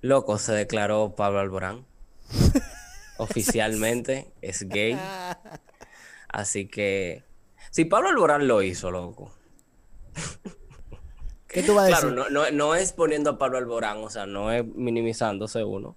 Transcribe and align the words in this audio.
Loco, 0.00 0.38
se 0.38 0.52
declaró 0.52 1.14
Pablo 1.16 1.40
Alborán. 1.40 1.84
Oficialmente 3.18 4.32
es 4.42 4.68
gay. 4.68 4.98
Así 6.28 6.68
que. 6.68 7.24
Si 7.70 7.84
Pablo 7.84 8.08
Alborán 8.08 8.46
lo 8.46 8.62
hizo, 8.62 8.90
loco. 8.90 9.32
¿Qué 11.48 11.62
tú 11.62 11.74
vas 11.74 11.84
a 11.84 11.88
decir? 11.88 12.14
Claro, 12.14 12.30
no, 12.30 12.50
no, 12.50 12.74
es 12.74 12.92
poniendo 12.92 13.30
a 13.30 13.38
Pablo 13.38 13.58
Alborán, 13.58 13.98
o 13.98 14.10
sea, 14.10 14.26
no 14.26 14.52
es 14.52 14.64
minimizándose 14.64 15.64
uno, 15.64 15.96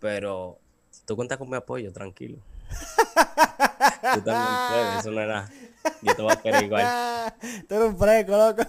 pero 0.00 0.58
tú 1.06 1.14
cuentas 1.14 1.38
con 1.38 1.48
mi 1.48 1.56
apoyo, 1.56 1.92
tranquilo. 1.92 2.38
tú 4.14 4.20
también 4.22 4.58
puedes, 4.68 4.98
eso 4.98 5.10
no 5.12 5.20
era. 5.20 5.48
Yo 6.02 6.14
te 6.14 6.22
voy 6.22 6.32
a 6.32 6.36
querer 6.36 6.64
igual. 6.64 7.34
Tú 7.68 7.74
eres 7.74 7.88
un 7.88 7.98
fresco, 7.98 8.36
loco. 8.36 8.62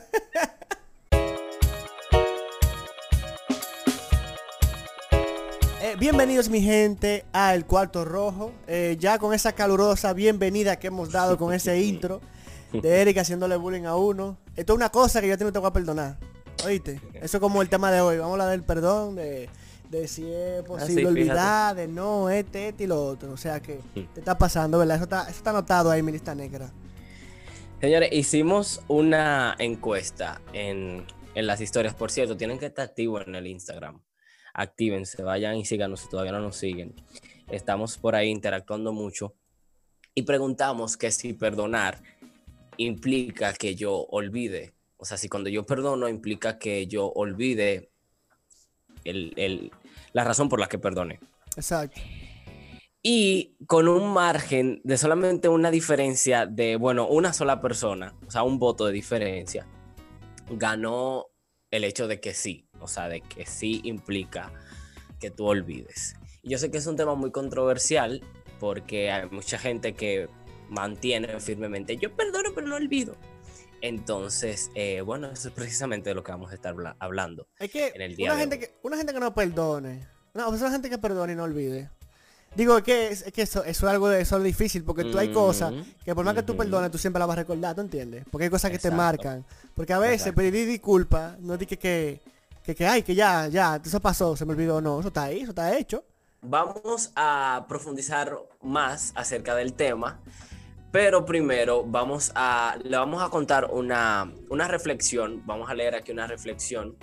Bienvenidos 6.02 6.50
mi 6.50 6.62
gente 6.62 7.26
al 7.32 7.68
Cuarto 7.68 8.04
Rojo. 8.06 8.52
Eh, 8.66 8.98
ya 9.00 9.20
con 9.20 9.36
esa 9.36 9.54
calurosa 9.54 10.14
bienvenida 10.14 10.78
que 10.78 10.88
hemos 10.88 11.12
dado 11.12 11.38
con 11.38 11.54
ese 11.54 11.80
intro 11.84 12.22
de 12.74 13.02
Eric 13.02 13.20
haciéndole 13.20 13.56
bullying 13.56 13.84
a 13.84 13.96
uno. 13.96 14.36
Esto 14.56 14.74
es 14.74 14.78
una 14.78 14.90
cosa 14.90 15.22
que 15.22 15.28
yo 15.28 15.38
te 15.38 15.46
voy 15.46 15.68
a 15.68 15.72
perdonar. 15.72 16.18
¿Oíste? 16.66 17.00
Eso 17.14 17.38
es 17.38 17.40
como 17.42 17.62
el 17.62 17.70
tema 17.70 17.92
de 17.92 18.02
hoy. 18.02 18.18
Vamos 18.18 18.32
a 18.32 18.34
hablar 18.34 18.50
del 18.50 18.64
perdón, 18.64 19.16
de, 19.16 19.48
si 20.08 20.26
es 20.28 20.64
posible 20.64 21.06
olvidar, 21.06 21.76
de 21.76 21.88
no, 21.88 22.32
este, 22.32 22.70
este 22.70 22.86
y 22.86 22.88
lo 22.88 23.06
otro. 23.06 23.32
O 23.34 23.38
sea 23.38 23.60
que 23.60 23.80
te 23.94 24.22
está 24.22 24.36
pasando, 24.40 24.80
¿verdad? 24.80 24.96
Eso 24.96 25.04
está, 25.04 25.22
eso 25.24 25.38
está 25.38 25.52
anotado 25.52 25.92
ahí 25.92 26.00
en 26.00 26.06
mi 26.08 26.14
lista 26.14 26.34
negra. 26.34 26.72
Señores, 27.80 28.10
hicimos 28.12 28.82
una 28.88 29.56
encuesta 29.60 30.42
en, 30.52 31.06
en 31.36 31.46
las 31.46 31.62
historias. 31.62 31.94
Por 31.94 32.10
cierto, 32.10 32.36
tienen 32.36 32.58
que 32.58 32.66
estar 32.66 32.86
activos 32.86 33.28
en 33.28 33.36
el 33.36 33.46
Instagram 33.46 34.02
actívense, 34.54 35.24
vayan 35.24 35.56
y 35.56 35.66
síganos 35.66 36.02
si 36.02 36.10
todavía 36.10 36.32
no 36.32 36.40
nos 36.40 36.58
siguen. 36.58 36.94
Estamos 37.50 37.98
por 37.98 38.16
ahí 38.16 38.30
interactuando 38.30 38.94
mucho 38.94 39.36
y 40.14 40.24
preguntamos 40.24 40.98
que 40.98 41.12
si 41.12 41.34
perdonar 41.34 42.02
implica 42.78 43.54
que 43.54 43.76
yo 43.76 44.06
olvide. 44.10 44.74
O 44.98 45.06
sea, 45.06 45.18
si 45.18 45.30
cuando 45.30 45.50
yo 45.50 45.66
perdono 45.66 46.08
implica 46.08 46.60
que 46.60 46.88
yo 46.88 47.08
olvide 47.08 47.92
el, 49.04 49.72
la 50.14 50.24
razón 50.24 50.50
por 50.50 50.60
la 50.60 50.68
que 50.68 50.78
perdone. 50.78 51.20
Exacto. 51.56 52.00
Y 53.04 53.56
con 53.66 53.88
un 53.88 54.14
margen 54.14 54.80
de 54.84 54.98
solamente 54.98 55.50
una 55.50 55.72
diferencia 55.72 56.46
de, 56.46 56.76
bueno, 56.76 57.08
una 57.08 57.34
sola 57.34 57.60
persona, 57.60 58.16
o 58.28 58.32
sea, 58.32 58.44
un 58.44 58.60
voto 58.60 58.86
de 58.86 58.94
diferencia, 58.94 59.68
ganó 60.52 61.28
el 61.72 61.84
hecho 61.84 62.08
de 62.08 62.20
que 62.20 62.36
sí, 62.36 62.70
o 62.82 62.88
sea, 62.88 63.08
de 63.08 63.22
que 63.22 63.46
sí 63.46 63.82
implica 63.84 64.52
que 65.20 65.32
tú 65.32 65.46
olvides. 65.46 66.16
Y 66.42 66.50
yo 66.50 66.58
sé 66.58 66.72
que 66.72 66.78
es 66.78 66.88
un 66.88 66.96
tema 66.96 67.16
muy 67.16 67.32
controversial 67.32 68.22
porque 68.60 69.12
hay 69.12 69.30
mucha 69.30 69.58
gente 69.58 69.94
que 69.94 70.28
mantiene 70.70 71.40
firmemente, 71.40 71.98
yo 71.98 72.16
perdono 72.16 72.50
pero 72.54 72.68
no 72.68 72.76
olvido. 72.76 73.16
Entonces, 73.82 74.70
eh, 74.76 75.02
bueno, 75.02 75.32
eso 75.32 75.48
es 75.48 75.54
precisamente 75.54 76.12
de 76.12 76.16
lo 76.16 76.24
que 76.24 76.32
vamos 76.32 76.52
a 76.52 76.56
estar 76.56 76.76
hablando. 77.00 77.48
Es 77.60 77.72
que, 77.72 77.92
en 77.96 78.02
el 78.02 78.16
día 78.16 78.32
una, 78.32 78.40
gente 78.40 78.60
que 78.60 78.76
una 78.84 78.98
gente 78.98 79.14
que 79.14 79.20
no 79.20 79.34
perdone, 79.34 80.08
no, 80.34 80.50
una 80.50 80.72
gente 80.72 80.90
que 80.90 80.98
perdone 80.98 81.34
y 81.34 81.36
no 81.36 81.44
olvide. 81.44 81.90
Digo 82.56 82.84
que, 82.84 83.08
es, 83.08 83.24
que 83.32 83.44
eso, 83.44 83.64
es 83.64 83.82
algo 83.84 84.10
de 84.10 84.22
eso 84.22 84.38
es 84.38 84.44
difícil, 84.44 84.84
porque 84.84 85.06
tú 85.06 85.18
hay 85.18 85.32
cosas 85.32 85.74
que 86.04 86.14
por 86.14 86.26
más 86.26 86.36
que 86.36 86.44
tú 86.44 86.58
perdones, 86.58 86.92
tú 86.92 86.98
siempre 86.98 87.20
las 87.20 87.28
vas 87.28 87.38
a 87.38 87.42
recordar, 87.42 87.76
¿tú 87.76 87.82
entiendes? 87.82 88.26
Porque 88.30 88.46
hay 88.46 88.50
cosas 88.50 88.72
que 88.72 88.78
te 88.78 88.92
marcan. 88.92 89.46
Porque 89.74 89.94
a 89.94 90.00
veces 90.00 90.34
pedir 90.34 90.68
disculpas 90.68 91.40
no 91.40 91.58
dije 91.58 91.78
que, 91.78 91.78
que, 91.78 92.22
que, 92.64 92.86
ay, 92.86 93.04
que 93.04 93.16
ya, 93.16 93.48
ya, 93.48 93.82
eso 93.84 94.00
pasó, 94.00 94.36
se 94.36 94.46
me 94.46 94.54
olvidó, 94.54 94.82
no, 94.82 95.00
eso 95.00 95.08
está 95.08 95.24
ahí, 95.24 95.42
eso 95.42 95.52
está 95.52 95.78
hecho. 95.78 96.04
Vamos 96.42 97.12
a 97.16 97.66
profundizar 97.68 98.36
más 98.62 99.12
acerca 99.16 99.56
del 99.56 99.74
tema, 99.74 100.20
pero 100.92 101.26
primero 101.26 101.84
vamos 101.84 102.32
a, 102.36 102.78
le 102.84 102.98
vamos 102.98 103.22
a 103.22 103.30
contar 103.30 103.70
una, 103.72 104.32
una 104.50 104.68
reflexión, 104.68 105.44
vamos 105.46 105.70
a 105.70 105.74
leer 105.74 105.96
aquí 105.96 106.12
una 106.12 106.28
reflexión 106.28 106.98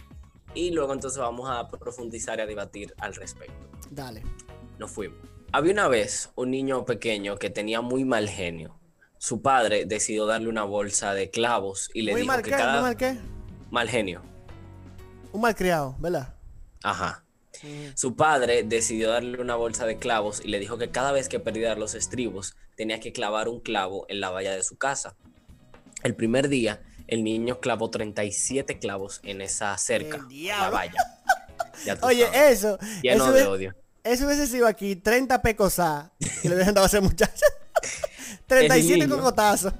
y 0.54 0.70
luego 0.70 0.92
entonces 0.92 1.18
vamos 1.18 1.48
a 1.48 1.68
profundizar 1.68 2.38
y 2.38 2.42
a 2.42 2.47
debatir 2.47 2.94
al 2.98 3.14
respecto. 3.14 3.70
Dale. 3.91 4.22
Nos 4.78 4.91
fuimos. 4.91 5.18
Había 5.52 5.72
una 5.72 5.88
vez 5.88 6.30
un 6.34 6.50
niño 6.50 6.84
pequeño 6.84 7.36
que 7.36 7.48
tenía 7.48 7.80
muy 7.80 8.04
mal 8.04 8.28
genio. 8.28 8.78
Su 9.18 9.41
padre 9.41 9.84
decidió 9.86 10.26
darle 10.26 10.48
una 10.48 10.64
bolsa 10.64 11.14
de 11.14 11.30
clavos 11.30 11.91
y 11.94 12.02
le 12.02 12.14
dijo 12.14 12.42
que 12.42 12.50
cada... 12.50 12.82
mal 12.82 12.97
qué? 12.97 13.18
Mal 13.70 13.88
genio. 13.88 14.22
Un 15.33 15.41
mal 15.41 15.55
criado, 15.55 15.97
¿verdad? 15.99 16.34
Ajá. 16.83 17.25
Su 17.94 18.15
padre 18.15 18.62
decidió 18.62 19.11
darle 19.11 19.41
una 19.41 19.56
bolsa 19.56 19.84
de 19.84 19.97
clavos 19.97 20.41
y 20.44 20.49
le 20.49 20.61
dijo 20.61 20.78
que 20.78 20.91
cada 20.91 21.12
vez 21.12 21.28
que 21.28 21.41
perdiera 21.41 21.75
los 21.75 21.94
estribos 21.94 22.56
tenía 22.77 23.00
que 23.00 23.12
clavar 23.12 23.49
un 23.49 23.61
clavo 23.61 24.06
en 24.09 24.21
la 24.21 24.31
valla 24.31 24.55
de 24.55 24.62
su 24.62 24.77
casa. 24.77 25.16
El 26.05 26.15
primer 26.15 26.49
día, 26.49 26.81
el 27.09 27.25
niño 27.25 27.59
clavó 27.61 27.91
37 27.91 28.78
clavos 28.78 29.21
en 29.25 29.41
esa 29.41 29.77
cerca, 29.77 30.25
la 30.31 30.71
valla. 30.71 31.19
Oye, 32.03 32.28
eso. 32.50 32.78
Lleno 33.03 33.25
eso 33.25 33.33
de 33.33 33.47
odio. 33.47 33.75
Eso 34.05 34.27
hubiese 34.27 34.47
sido 34.47 34.66
aquí 34.66 34.97
30 34.97 35.43
pecosá 35.43 36.12
que 36.41 36.49
le 36.49 36.55
hubiesen 36.55 36.75
dado 36.75 36.84
a 36.84 36.89
ese 36.89 37.00
muchacho. 37.00 37.45
37 38.47 39.09
cocotazos. 39.09 39.72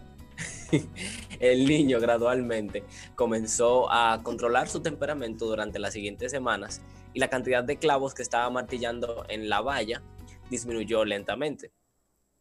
El 1.41 1.67
niño 1.67 2.01
gradualmente 2.01 2.85
comenzó 3.15 3.91
a 3.91 4.23
controlar 4.23 4.69
su 4.69 4.81
temperamento 4.81 5.47
durante 5.47 5.79
las 5.79 5.93
siguientes 5.93 6.33
semanas 6.33 6.83
y 7.15 7.21
la 7.21 7.31
cantidad 7.31 7.63
de 7.63 7.79
clavos 7.79 8.15
que 8.15 8.23
estaba 8.23 8.51
martillando 8.51 9.25
en 9.29 9.49
la 9.49 9.61
valla 9.61 10.03
disminuyó 10.51 11.05
lentamente. 11.05 11.73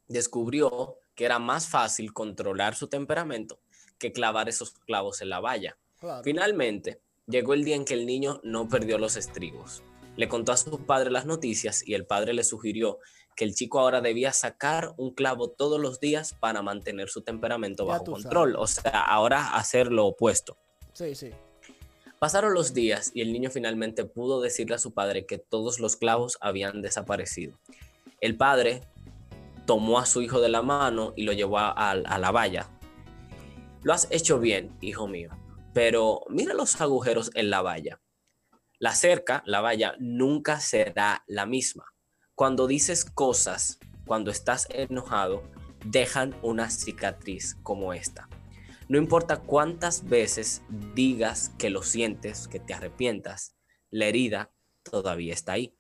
Descubrió 0.08 0.98
que 1.16 1.26
era 1.26 1.40
más 1.40 1.68
fácil 1.68 2.14
controlar 2.14 2.76
su 2.76 2.88
temperamento 2.88 3.60
que 4.00 4.12
clavar 4.12 4.50
esos 4.50 4.72
clavos 4.72 5.22
en 5.22 5.30
la 5.30 5.40
valla. 5.40 5.78
Finalmente, 6.24 7.02
llegó 7.26 7.54
el 7.54 7.64
día 7.64 7.76
en 7.76 7.86
que 7.86 7.96
el 7.96 8.06
niño 8.06 8.40
no 8.44 8.68
perdió 8.70 8.98
los 8.98 9.16
estribos. 9.16 9.84
Le 10.16 10.28
contó 10.28 10.52
a 10.52 10.58
su 10.58 10.86
padre 10.86 11.12
las 11.12 11.26
noticias 11.26 11.88
y 11.88 11.94
el 11.94 12.06
padre 12.06 12.34
le 12.34 12.44
sugirió 12.44 13.00
que 13.38 13.46
el 13.46 13.54
chico 13.54 13.80
ahora 13.80 14.02
debía 14.02 14.34
sacar 14.34 14.96
un 14.98 15.14
clavo 15.14 15.52
todos 15.52 15.80
los 15.80 16.00
días 16.00 16.34
para 16.34 16.64
mantener 16.64 17.08
su 17.08 17.22
temperamento 17.22 17.86
bajo 17.86 18.04
control. 18.04 18.56
O 18.58 18.66
sea, 18.66 19.00
ahora 19.02 19.54
hacer 19.56 19.92
lo 19.92 20.08
opuesto. 20.08 20.58
Sí, 20.94 21.14
sí. 21.14 21.30
Pasaron 22.20 22.56
los 22.56 22.74
días 22.74 23.12
y 23.14 23.22
el 23.22 23.32
niño 23.32 23.52
finalmente 23.52 24.06
pudo 24.06 24.42
decirle 24.42 24.76
a 24.76 24.80
su 24.80 24.92
padre 24.92 25.28
que 25.28 25.38
todos 25.38 25.80
los 25.80 25.96
clavos 25.96 26.40
habían 26.42 26.82
desaparecido. 26.82 27.60
El 28.22 28.36
padre 28.36 28.82
tomó 29.68 30.00
a 30.00 30.08
su 30.08 30.24
hijo 30.24 30.42
de 30.42 30.50
la 30.50 30.64
mano 30.64 31.14
y 31.16 31.22
lo 31.22 31.32
llevó 31.32 31.60
a, 31.60 31.70
a 31.70 32.18
la 32.18 32.32
valla. 32.32 32.68
Lo 33.84 33.94
has 33.94 34.08
hecho 34.10 34.40
bien, 34.40 34.76
hijo 34.82 35.08
mío, 35.08 35.30
pero 35.76 36.22
mira 36.30 36.56
los 36.56 36.82
agujeros 36.82 37.30
en 37.36 37.52
la 37.52 37.62
valla. 37.62 38.02
La 38.80 38.96
cerca, 38.96 39.44
la 39.46 39.62
valla, 39.62 39.94
nunca 40.00 40.60
será 40.60 41.24
la 41.28 41.46
misma. 41.46 41.86
Cuando 42.38 42.68
dices 42.68 43.04
cosas, 43.04 43.80
cuando 44.06 44.30
estás 44.30 44.68
enojado, 44.70 45.42
dejan 45.84 46.36
una 46.44 46.70
cicatriz 46.70 47.58
como 47.64 47.94
esta. 47.94 48.30
No 48.88 49.00
importa 49.00 49.38
cuántas 49.38 50.08
veces 50.08 50.62
digas 50.94 51.52
que 51.58 51.72
lo 51.72 51.82
sientes, 51.82 52.48
que 52.48 52.60
te 52.60 52.76
arrepientas, 52.76 53.56
la 53.90 54.06
herida 54.06 54.52
todavía 54.84 55.34
está 55.34 55.54
ahí. 55.54 55.76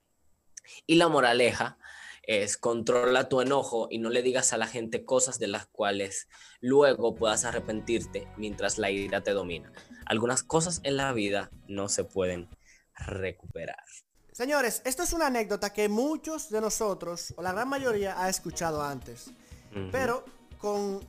Y 0.87 0.95
la 0.95 1.09
moraleja 1.09 1.77
es 2.23 2.57
controla 2.57 3.29
tu 3.29 3.41
enojo 3.41 3.87
y 3.91 3.99
no 3.99 4.09
le 4.09 4.23
digas 4.23 4.51
a 4.51 4.57
la 4.57 4.65
gente 4.65 5.05
cosas 5.05 5.37
de 5.37 5.49
las 5.49 5.67
cuales 5.67 6.27
luego 6.59 7.13
puedas 7.13 7.45
arrepentirte 7.45 8.27
mientras 8.35 8.79
la 8.79 8.89
ira 8.89 9.21
te 9.21 9.33
domina. 9.33 9.71
Algunas 10.07 10.41
cosas 10.41 10.81
en 10.81 10.97
la 10.97 11.13
vida 11.13 11.51
no 11.67 11.87
se 11.87 12.03
pueden 12.03 12.49
recuperar. 12.95 13.85
Señores, 14.37 14.83
esto 14.85 15.01
es 15.01 15.13
una 15.13 15.25
anécdota 15.25 15.73
que 15.73 15.89
muchos 15.89 16.51
de 16.51 16.61
nosotros, 16.61 17.33
o 17.37 17.41
la 17.41 17.53
gran 17.53 17.67
mayoría, 17.67 18.21
ha 18.21 18.29
escuchado 18.29 18.83
antes. 18.83 19.31
Pero 19.91 20.25
con 20.59 20.99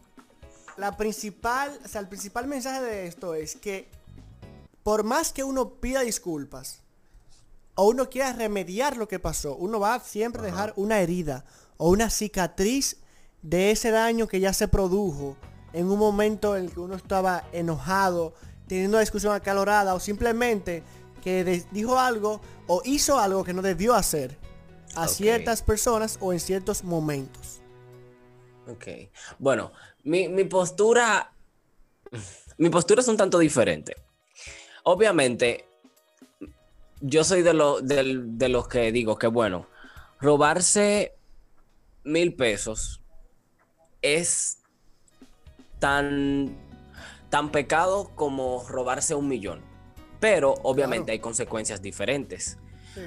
la 0.79 0.97
principal, 0.97 1.79
o 1.85 1.89
sea, 1.89 2.01
el 2.01 2.09
principal 2.09 2.47
mensaje 2.47 2.81
de 2.81 3.07
esto 3.07 3.35
es 3.35 3.55
que 3.57 3.87
por 4.83 5.05
más 5.05 5.31
que 5.35 5.45
uno 5.45 5.75
pida 5.75 6.01
disculpas 6.01 6.81
o 7.75 7.89
uno 7.89 8.09
quiera 8.09 8.33
remediar 8.33 8.97
lo 8.97 9.09
que 9.09 9.19
pasó, 9.19 9.57
uno 9.57 9.79
va 9.79 9.97
a 9.97 10.01
siempre 10.01 10.41
dejar 10.41 10.73
una 10.77 11.01
herida 11.01 11.45
o 11.77 11.91
una 11.91 12.09
cicatriz 12.09 12.97
de 13.43 13.73
ese 13.73 13.91
daño 13.91 14.27
que 14.27 14.41
ya 14.41 14.55
se 14.55 14.69
produjo 14.69 15.37
en 15.75 15.91
un 15.91 15.99
momento 15.99 16.57
en 16.57 16.65
el 16.65 16.73
que 16.73 16.81
uno 16.81 16.95
estaba 16.95 17.45
enojado, 17.53 18.33
teniendo 18.67 18.97
una 18.97 19.01
discusión 19.01 19.35
acalorada 19.35 19.93
o 19.93 20.01
simplemente 20.01 20.83
que 21.29 21.65
dijo 21.71 21.99
algo 21.99 22.41
o 22.67 22.81
hizo 22.85 23.19
algo 23.19 23.45
que 23.45 23.53
no 23.53 23.63
debió 23.63 23.95
hacer 23.95 24.37
a 24.95 25.07
ciertas 25.09 25.63
personas 25.63 26.19
o 26.21 26.33
en 26.33 26.41
ciertos 26.41 26.85
momentos. 26.85 27.61
Ok. 28.67 28.87
Bueno, 29.39 29.73
mi, 30.05 30.29
mi 30.29 30.45
postura. 30.45 31.33
Mi 32.61 32.71
postura 32.71 33.03
es 33.03 33.07
un 33.07 33.17
tanto 33.17 33.39
diferente. 33.39 33.95
Obviamente, 34.83 35.69
yo 37.01 37.23
soy 37.23 37.43
de, 37.43 37.53
de 38.25 38.49
los 38.49 38.67
que 38.67 38.91
digo 38.91 39.17
que, 39.17 39.29
bueno, 39.29 39.69
robarse 40.19 41.15
mil 42.03 42.35
pesos 42.35 43.01
es 44.03 44.59
tan, 45.79 46.57
tan 47.31 47.53
pecado 47.53 48.11
como 48.17 48.67
robarse 48.69 49.15
un 49.15 49.29
millón. 49.29 49.68
Pero 50.21 50.55
obviamente 50.63 51.13
hay 51.13 51.19
consecuencias 51.19 51.81
diferentes. 51.81 52.59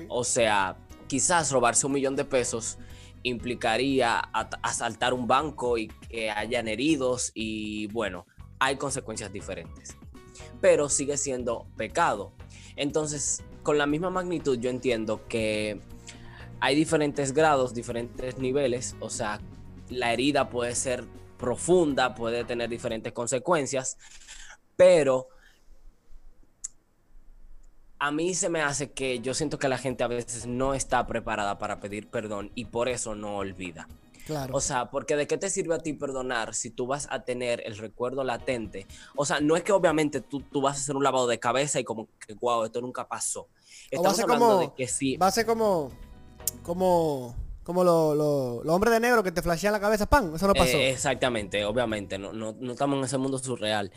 O 0.08 0.24
sea, 0.24 0.78
quizás 1.08 1.52
robarse 1.52 1.86
un 1.86 1.94
millón 1.94 2.16
de 2.16 2.24
pesos 2.24 2.78
implicaría 3.24 4.18
asaltar 4.64 5.14
un 5.14 5.28
banco 5.28 5.78
y 5.78 5.88
que 5.88 6.32
hayan 6.32 6.68
heridos 6.68 7.32
y 7.34 7.88
bueno, 7.88 8.26
hay 8.60 8.78
consecuencias 8.78 9.32
diferentes. 9.32 9.96
Pero 10.60 10.90
sigue 10.90 11.18
siendo 11.18 11.68
pecado. 11.76 12.34
Entonces, 12.76 13.44
con 13.64 13.78
la 13.78 13.86
misma 13.86 14.10
magnitud 14.10 14.58
yo 14.60 14.70
entiendo 14.70 15.28
que 15.28 15.82
hay 16.60 16.76
diferentes 16.76 17.34
grados, 17.34 17.74
diferentes 17.74 18.38
niveles, 18.38 18.96
o 19.00 19.10
sea, 19.10 19.42
la 19.90 20.14
herida 20.14 20.50
puede 20.50 20.76
ser 20.76 21.04
profunda, 21.38 22.14
puede 22.16 22.44
tener 22.44 22.70
diferentes 22.70 23.12
consecuencias, 23.14 23.98
pero 24.76 25.28
a 28.02 28.10
mí 28.10 28.34
se 28.34 28.50
me 28.50 28.64
hace 28.64 28.92
que 28.92 29.20
yo 29.20 29.36
siento 29.36 29.60
que 29.60 29.70
la 29.70 29.78
gente 29.78 30.04
a 30.04 30.08
veces 30.08 30.48
no 30.48 30.74
está 30.74 31.06
preparada 31.06 31.60
para 31.60 31.80
pedir 31.80 32.10
perdón 32.10 32.52
y 32.56 32.66
por 32.66 32.90
eso 32.90 33.14
no 33.14 33.38
olvida. 33.38 33.88
Claro. 34.26 34.56
O 34.56 34.60
sea, 34.60 34.90
porque 34.90 35.16
de 35.16 35.28
qué 35.28 35.38
te 35.38 35.52
sirve 35.52 35.76
a 35.76 35.78
ti 35.78 35.94
perdonar 35.94 36.56
si 36.56 36.72
tú 36.72 36.88
vas 36.88 37.08
a 37.12 37.24
tener 37.24 37.62
el 37.64 37.78
recuerdo 37.78 38.24
latente. 38.24 38.88
O 39.16 39.24
sea, 39.24 39.40
no 39.40 39.56
es 39.56 39.62
que 39.62 39.72
obviamente 39.72 40.20
tú, 40.20 40.42
tú 40.42 40.62
vas 40.62 40.78
a 40.78 40.80
hacer 40.80 40.96
un 40.96 41.04
lavado 41.04 41.28
de 41.28 41.40
cabeza 41.40 41.80
y 41.80 41.84
como 41.84 42.08
que, 42.26 42.34
wow, 42.34 42.64
esto 42.64 42.82
nunca 42.82 43.08
pasó. 43.08 43.50
Estamos 43.92 44.20
hablando 44.20 44.48
como, 44.48 44.60
de 44.62 44.74
que 44.74 44.88
sí. 44.88 45.18
Va 45.18 45.28
a 45.28 45.32
ser 45.32 45.46
como, 45.46 45.92
como, 46.64 47.36
como 47.64 47.84
los 47.84 48.18
lo, 48.18 48.74
hombres 48.74 48.94
de 48.94 49.00
negro 49.00 49.22
que 49.22 49.32
te 49.32 49.44
flashean 49.44 49.74
la 49.74 49.80
cabeza, 49.80 50.08
pan, 50.08 50.34
eso 50.34 50.48
no 50.48 50.56
pasó. 50.56 50.76
Eh, 50.76 50.90
exactamente, 50.90 51.64
obviamente, 51.66 52.18
no, 52.18 52.34
no, 52.34 52.56
no 52.60 52.72
estamos 52.72 52.98
en 52.98 53.04
ese 53.04 53.20
mundo 53.20 53.38
surreal. 53.38 53.92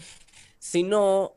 Sino 0.59 1.37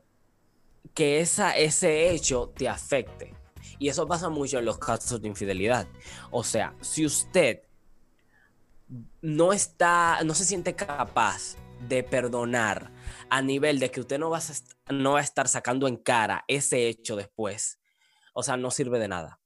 que 0.94 1.20
esa, 1.20 1.56
ese 1.56 2.10
hecho 2.10 2.52
te 2.56 2.68
afecte. 2.68 3.34
Y 3.78 3.88
eso 3.88 4.06
pasa 4.06 4.28
mucho 4.28 4.58
en 4.58 4.64
los 4.64 4.78
casos 4.78 5.20
de 5.22 5.28
infidelidad. 5.28 5.86
O 6.30 6.42
sea, 6.42 6.74
si 6.80 7.06
usted 7.06 7.62
no 9.20 9.52
está, 9.52 10.18
no 10.24 10.34
se 10.34 10.44
siente 10.44 10.74
capaz 10.74 11.56
de 11.88 12.02
perdonar 12.02 12.90
a 13.30 13.42
nivel 13.42 13.78
de 13.78 13.90
que 13.90 14.00
usted 14.00 14.18
no 14.18 14.30
va 14.30 14.38
a, 14.38 14.92
no 14.92 15.12
va 15.12 15.20
a 15.20 15.22
estar 15.22 15.48
sacando 15.48 15.86
en 15.86 15.96
cara 15.96 16.44
ese 16.48 16.88
hecho 16.88 17.14
después, 17.14 17.78
o 18.32 18.42
sea, 18.42 18.56
no 18.56 18.70
sirve 18.70 18.98
de 18.98 19.08
nada. 19.08 19.40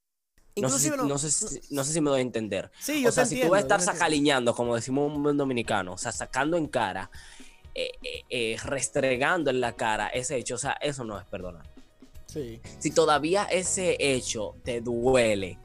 No 0.56 0.68
sé, 0.68 0.78
si, 0.78 0.90
no, 0.90 1.18
sé, 1.18 1.30
si, 1.30 2.00
me 2.02 2.10
doy 2.10 2.18
a 2.18 2.22
entender. 2.22 2.70
Sí, 2.78 3.06
o 3.06 3.12
sea, 3.12 3.24
si 3.24 3.40
tú 3.40 3.48
vas 3.48 3.60
a 3.60 3.62
estar 3.62 3.80
sacaliñando, 3.80 4.54
como 4.54 4.74
decimos 4.74 5.10
un 5.10 5.22
buen 5.22 5.38
dominicano, 5.38 5.94
o 5.94 5.98
sea, 5.98 6.12
sacando 6.12 6.58
en 6.58 6.66
cara, 6.66 7.10
eh, 7.74 7.92
eh, 8.02 8.22
eh, 8.28 8.56
restregando 8.64 9.50
en 9.50 9.60
la 9.60 9.72
cara 9.72 10.08
ese 10.08 10.36
hecho, 10.36 10.56
o 10.56 10.58
sea, 10.58 10.72
eso 10.80 11.04
no 11.04 11.18
es 11.18 11.24
perdonar. 11.26 11.66
Sí. 12.26 12.60
Si 12.78 12.90
todavía 12.90 13.44
ese 13.44 13.96
hecho 13.98 14.54
te 14.64 14.80
duele 14.80 15.58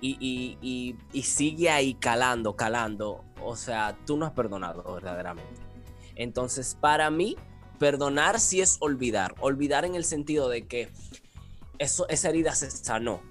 y, 0.00 0.96
y 1.12 1.22
sigue 1.22 1.70
ahí 1.70 1.94
calando, 1.94 2.56
calando, 2.56 3.24
o 3.42 3.56
sea, 3.56 3.96
tú 4.04 4.18
no 4.18 4.26
has 4.26 4.32
perdonado 4.32 4.82
verdaderamente. 4.94 5.62
Entonces, 6.14 6.76
para 6.78 7.10
mí, 7.10 7.36
perdonar 7.78 8.38
sí 8.38 8.60
es 8.60 8.76
olvidar. 8.80 9.34
Olvidar 9.40 9.84
en 9.84 9.94
el 9.94 10.04
sentido 10.04 10.48
de 10.48 10.66
que 10.66 10.90
eso, 11.78 12.08
esa 12.08 12.28
herida 12.28 12.54
se 12.54 12.70
sanó. 12.70 13.22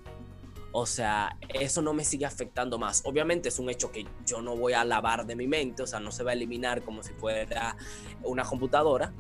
O 0.75 0.87
sea, 0.87 1.37
eso 1.53 1.83
no 1.83 1.93
me 1.93 2.03
sigue 2.03 2.25
afectando 2.25 2.79
más. 2.79 3.03
Obviamente 3.05 3.49
es 3.49 3.59
un 3.59 3.69
hecho 3.69 3.91
que 3.91 4.07
yo 4.25 4.41
no 4.41 4.57
voy 4.57 4.73
a 4.73 4.83
lavar 4.83 5.27
de 5.27 5.35
mi 5.35 5.47
mente, 5.47 5.83
o 5.83 5.87
sea, 5.87 5.99
no 5.99 6.11
se 6.11 6.23
va 6.23 6.31
a 6.31 6.33
eliminar 6.33 6.81
como 6.81 7.03
si 7.03 7.13
fuera 7.13 7.77
una 8.23 8.43
computadora, 8.43 9.13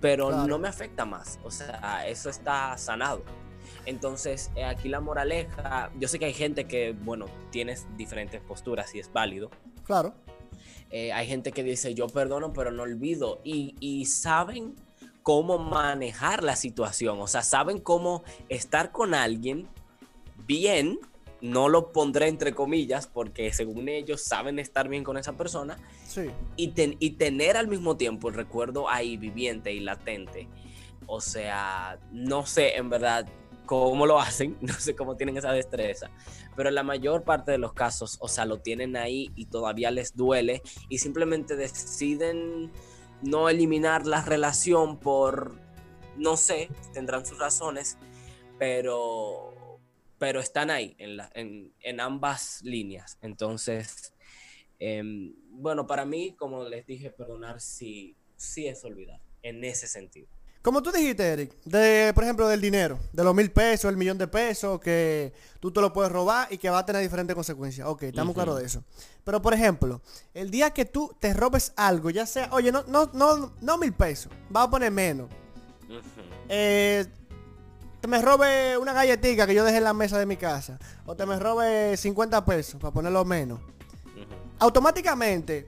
pero 0.00 0.46
no 0.46 0.56
me 0.56 0.68
afecta 0.68 1.04
más. 1.04 1.40
O 1.42 1.50
sea, 1.50 2.06
eso 2.06 2.30
está 2.30 2.78
sanado. 2.78 3.24
Entonces, 3.86 4.52
eh, 4.54 4.64
aquí 4.64 4.88
la 4.88 5.00
moraleja, 5.00 5.90
yo 5.98 6.06
sé 6.06 6.20
que 6.20 6.26
hay 6.26 6.32
gente 6.32 6.66
que, 6.66 6.92
bueno, 6.92 7.26
tienes 7.50 7.86
diferentes 7.96 8.40
posturas 8.40 8.94
y 8.94 9.00
es 9.00 9.12
válido. 9.12 9.50
Claro. 9.84 10.14
Eh, 10.90 11.12
hay 11.12 11.26
gente 11.26 11.50
que 11.50 11.64
dice, 11.64 11.92
yo 11.94 12.06
perdono, 12.06 12.52
pero 12.52 12.70
no 12.70 12.84
olvido. 12.84 13.40
Y, 13.42 13.74
y 13.80 14.04
saben 14.06 14.76
cómo 15.24 15.58
manejar 15.58 16.44
la 16.44 16.54
situación, 16.54 17.18
o 17.18 17.26
sea, 17.26 17.42
saben 17.42 17.80
cómo 17.80 18.22
estar 18.48 18.92
con 18.92 19.14
alguien 19.14 19.68
bien, 20.46 20.98
no 21.40 21.68
lo 21.68 21.92
pondré 21.92 22.28
entre 22.28 22.54
comillas, 22.54 23.06
porque 23.06 23.52
según 23.52 23.88
ellos 23.88 24.22
saben 24.22 24.58
estar 24.58 24.88
bien 24.88 25.04
con 25.04 25.16
esa 25.16 25.36
persona, 25.36 25.76
sí. 26.06 26.30
y, 26.56 26.72
y 26.98 27.10
tener 27.10 27.56
al 27.56 27.68
mismo 27.68 27.96
tiempo 27.96 28.28
el 28.28 28.34
recuerdo 28.34 28.88
ahí 28.88 29.16
viviente 29.16 29.72
y 29.72 29.80
latente. 29.80 30.48
O 31.06 31.20
sea, 31.20 31.98
no 32.12 32.46
sé 32.46 32.76
en 32.76 32.88
verdad 32.88 33.26
cómo 33.66 34.06
lo 34.06 34.20
hacen, 34.20 34.56
no 34.60 34.74
sé 34.74 34.94
cómo 34.94 35.16
tienen 35.16 35.36
esa 35.36 35.52
destreza, 35.52 36.10
pero 36.56 36.68
en 36.68 36.74
la 36.74 36.82
mayor 36.82 37.24
parte 37.24 37.52
de 37.52 37.58
los 37.58 37.72
casos, 37.72 38.16
o 38.20 38.28
sea, 38.28 38.44
lo 38.44 38.58
tienen 38.60 38.96
ahí 38.96 39.30
y 39.34 39.46
todavía 39.46 39.90
les 39.90 40.16
duele 40.16 40.62
y 40.88 40.98
simplemente 40.98 41.56
deciden 41.56 42.72
no 43.22 43.48
eliminar 43.48 44.06
la 44.06 44.22
relación 44.22 44.98
por, 44.98 45.58
no 46.16 46.36
sé, 46.36 46.68
tendrán 46.92 47.24
sus 47.24 47.38
razones, 47.38 47.96
pero, 48.58 49.53
pero 50.18 50.40
están 50.40 50.70
ahí 50.70 50.96
en, 50.98 51.72
en, 51.80 52.00
ambas 52.00 52.62
líneas. 52.62 53.18
Entonces, 53.22 54.12
em, 54.78 55.34
bueno, 55.50 55.86
para 55.86 56.04
mí, 56.04 56.34
como 56.36 56.64
les 56.64 56.86
dije, 56.86 57.10
perdonar 57.10 57.60
sí, 57.60 58.16
sí 58.36 58.66
es 58.66 58.84
olvidar, 58.84 59.20
en 59.42 59.64
ese 59.64 59.86
sentido. 59.86 60.28
Como 60.64 60.82
tú 60.82 60.90
dijiste, 60.90 61.22
Eric, 61.22 61.52
de, 61.66 62.10
por 62.14 62.24
ejemplo, 62.24 62.48
del 62.48 62.62
dinero, 62.62 62.98
de 63.12 63.22
los 63.22 63.34
mil 63.34 63.52
pesos, 63.52 63.90
el 63.90 63.98
millón 63.98 64.16
de 64.16 64.26
pesos, 64.26 64.80
que 64.80 65.34
tú 65.60 65.70
te 65.70 65.82
lo 65.82 65.92
puedes 65.92 66.10
robar 66.10 66.50
y 66.50 66.56
que 66.56 66.70
va 66.70 66.78
a 66.78 66.86
tener 66.86 67.02
diferentes 67.02 67.34
consecuencias. 67.34 67.86
Ok, 67.86 68.04
estamos 68.04 68.34
claros 68.34 68.58
de 68.58 68.64
eso. 68.64 68.82
Pero, 69.24 69.42
por 69.42 69.52
ejemplo, 69.52 70.00
el 70.32 70.50
día 70.50 70.70
que 70.70 70.86
tú 70.86 71.14
te 71.20 71.34
robes 71.34 71.74
algo, 71.76 72.08
ya 72.08 72.24
sea, 72.24 72.48
oye, 72.50 72.72
no, 72.72 72.82
no, 72.84 73.10
no, 73.12 73.52
no 73.60 73.76
mil 73.76 73.92
pesos, 73.92 74.32
va 74.56 74.62
a 74.62 74.70
poner 74.70 74.90
menos. 74.90 75.28
Eh, 76.48 77.04
te 78.04 78.08
me 78.08 78.20
robe 78.20 78.76
una 78.76 78.92
galletita 78.92 79.46
que 79.46 79.54
yo 79.54 79.64
dejé 79.64 79.78
en 79.78 79.84
la 79.84 79.94
mesa 79.94 80.18
de 80.18 80.26
mi 80.26 80.36
casa. 80.36 80.78
O 81.06 81.16
te 81.16 81.24
me 81.24 81.38
robe 81.38 81.96
50 81.96 82.44
pesos, 82.44 82.78
para 82.78 82.92
ponerlo 82.92 83.24
menos. 83.24 83.60
Automáticamente, 84.58 85.66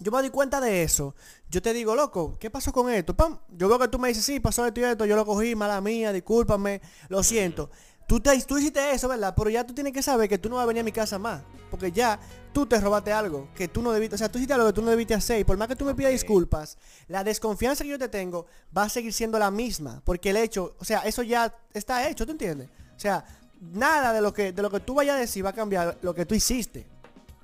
yo 0.00 0.10
me 0.10 0.20
doy 0.20 0.30
cuenta 0.30 0.62
de 0.62 0.82
eso. 0.82 1.14
Yo 1.50 1.60
te 1.60 1.74
digo, 1.74 1.94
loco, 1.94 2.38
¿qué 2.40 2.48
pasó 2.48 2.72
con 2.72 2.90
esto? 2.90 3.14
Pam, 3.14 3.38
yo 3.50 3.68
veo 3.68 3.78
que 3.78 3.88
tú 3.88 3.98
me 3.98 4.08
dices, 4.08 4.24
sí, 4.24 4.40
pasó 4.40 4.64
esto 4.64 4.80
y 4.80 4.84
esto, 4.84 5.04
yo 5.04 5.14
lo 5.14 5.26
cogí, 5.26 5.54
mala 5.54 5.78
mía, 5.82 6.10
discúlpame, 6.10 6.80
lo 7.10 7.22
siento. 7.22 7.68
Tú, 8.12 8.20
te, 8.20 8.38
tú 8.42 8.58
hiciste 8.58 8.90
eso, 8.90 9.08
¿verdad? 9.08 9.32
Pero 9.34 9.48
ya 9.48 9.64
tú 9.64 9.72
tienes 9.72 9.90
que 9.94 10.02
saber 10.02 10.28
que 10.28 10.36
tú 10.36 10.50
no 10.50 10.56
vas 10.56 10.64
a 10.64 10.66
venir 10.66 10.82
a 10.82 10.84
mi 10.84 10.92
casa 10.92 11.18
más. 11.18 11.42
Porque 11.70 11.90
ya 11.90 12.20
tú 12.52 12.66
te 12.66 12.78
robaste 12.78 13.10
algo 13.10 13.48
que 13.54 13.68
tú 13.68 13.80
no 13.80 13.90
debiste. 13.90 14.16
O 14.16 14.18
sea, 14.18 14.30
tú 14.30 14.36
hiciste 14.36 14.52
algo 14.52 14.66
que 14.66 14.74
tú 14.74 14.82
no 14.82 14.90
debiste 14.90 15.14
hacer. 15.14 15.40
Y 15.40 15.44
por 15.44 15.56
más 15.56 15.66
que 15.66 15.76
tú 15.76 15.86
me 15.86 15.94
pidas 15.94 16.12
disculpas, 16.12 16.76
la 17.08 17.24
desconfianza 17.24 17.84
que 17.84 17.88
yo 17.88 17.98
te 17.98 18.10
tengo 18.10 18.44
va 18.76 18.82
a 18.82 18.90
seguir 18.90 19.14
siendo 19.14 19.38
la 19.38 19.50
misma. 19.50 20.02
Porque 20.04 20.28
el 20.28 20.36
hecho, 20.36 20.76
o 20.78 20.84
sea, 20.84 20.98
eso 21.06 21.22
ya 21.22 21.56
está 21.72 22.06
hecho, 22.06 22.26
¿tú 22.26 22.32
entiendes? 22.32 22.68
O 22.94 23.00
sea, 23.00 23.24
nada 23.58 24.12
de 24.12 24.20
lo 24.20 24.34
que, 24.34 24.52
de 24.52 24.60
lo 24.60 24.68
que 24.68 24.80
tú 24.80 24.92
vayas 24.92 25.16
a 25.16 25.18
decir 25.18 25.42
va 25.42 25.48
a 25.48 25.54
cambiar 25.54 25.96
lo 26.02 26.14
que 26.14 26.26
tú 26.26 26.34
hiciste. 26.34 26.86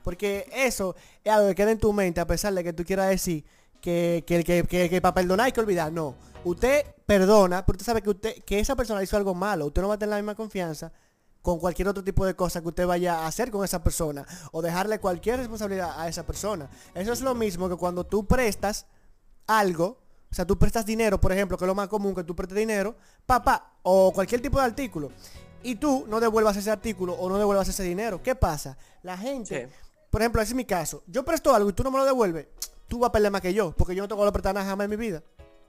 Porque 0.04 0.50
eso 0.52 0.94
es 1.24 1.32
algo 1.32 1.48
que 1.48 1.54
queda 1.54 1.70
en 1.70 1.78
tu 1.78 1.94
mente 1.94 2.20
a 2.20 2.26
pesar 2.26 2.52
de 2.52 2.62
que 2.62 2.74
tú 2.74 2.84
quieras 2.84 3.08
decir 3.08 3.42
que, 3.80 4.24
que, 4.26 4.44
que, 4.44 4.88
que, 4.88 5.00
para 5.00 5.14
perdonar 5.14 5.46
hay 5.46 5.52
que 5.52 5.60
olvidar. 5.60 5.92
No. 5.92 6.14
Usted 6.44 6.84
perdona, 7.06 7.64
pero 7.64 7.76
usted 7.76 7.86
sabe 7.86 8.02
que 8.02 8.10
usted 8.10 8.42
que 8.44 8.60
esa 8.60 8.76
persona 8.76 9.02
hizo 9.02 9.16
algo 9.16 9.34
malo. 9.34 9.66
Usted 9.66 9.82
no 9.82 9.88
va 9.88 9.94
a 9.94 9.98
tener 9.98 10.10
la 10.10 10.16
misma 10.16 10.34
confianza 10.34 10.92
con 11.42 11.58
cualquier 11.58 11.88
otro 11.88 12.04
tipo 12.04 12.26
de 12.26 12.34
cosa 12.34 12.60
que 12.60 12.68
usted 12.68 12.86
vaya 12.86 13.20
a 13.20 13.26
hacer 13.26 13.50
con 13.50 13.64
esa 13.64 13.82
persona 13.82 14.26
o 14.52 14.60
dejarle 14.60 14.98
cualquier 14.98 15.38
responsabilidad 15.38 15.98
a 15.98 16.08
esa 16.08 16.26
persona. 16.26 16.68
Eso 16.94 17.12
es 17.12 17.20
lo 17.20 17.34
mismo 17.34 17.68
que 17.68 17.76
cuando 17.76 18.04
tú 18.04 18.26
prestas 18.26 18.86
algo, 19.46 19.98
o 20.30 20.34
sea, 20.34 20.46
tú 20.46 20.58
prestas 20.58 20.84
dinero, 20.84 21.20
por 21.20 21.32
ejemplo, 21.32 21.56
que 21.56 21.64
es 21.64 21.68
lo 21.68 21.74
más 21.74 21.88
común 21.88 22.14
que 22.14 22.24
tú 22.24 22.36
prestes 22.36 22.58
dinero, 22.58 22.96
papá, 23.24 23.78
o 23.82 24.12
cualquier 24.12 24.42
tipo 24.42 24.58
de 24.58 24.66
artículo, 24.66 25.10
y 25.62 25.76
tú 25.76 26.04
no 26.08 26.20
devuelvas 26.20 26.56
ese 26.56 26.70
artículo 26.70 27.14
o 27.14 27.28
no 27.28 27.38
devuelvas 27.38 27.68
ese 27.68 27.82
dinero. 27.82 28.22
¿Qué 28.22 28.34
pasa? 28.34 28.76
La 29.02 29.16
gente 29.16 29.70
por 30.10 30.22
ejemplo, 30.22 30.40
ese 30.40 30.52
es 30.52 30.56
mi 30.56 30.64
caso. 30.64 31.02
Yo 31.06 31.24
presto 31.24 31.54
algo 31.54 31.70
y 31.70 31.72
tú 31.72 31.82
no 31.82 31.90
me 31.90 31.98
lo 31.98 32.04
devuelves, 32.04 32.46
tú 32.88 32.98
vas 32.98 33.08
a 33.08 33.12
perder 33.12 33.30
más 33.30 33.40
que 33.40 33.54
yo, 33.54 33.72
porque 33.72 33.94
yo 33.94 34.02
no 34.02 34.08
tengo 34.08 34.30
prestar 34.32 34.54
nada 34.54 34.66
jamás 34.66 34.86
en 34.86 34.90
mi 34.90 34.96
vida. 34.96 35.22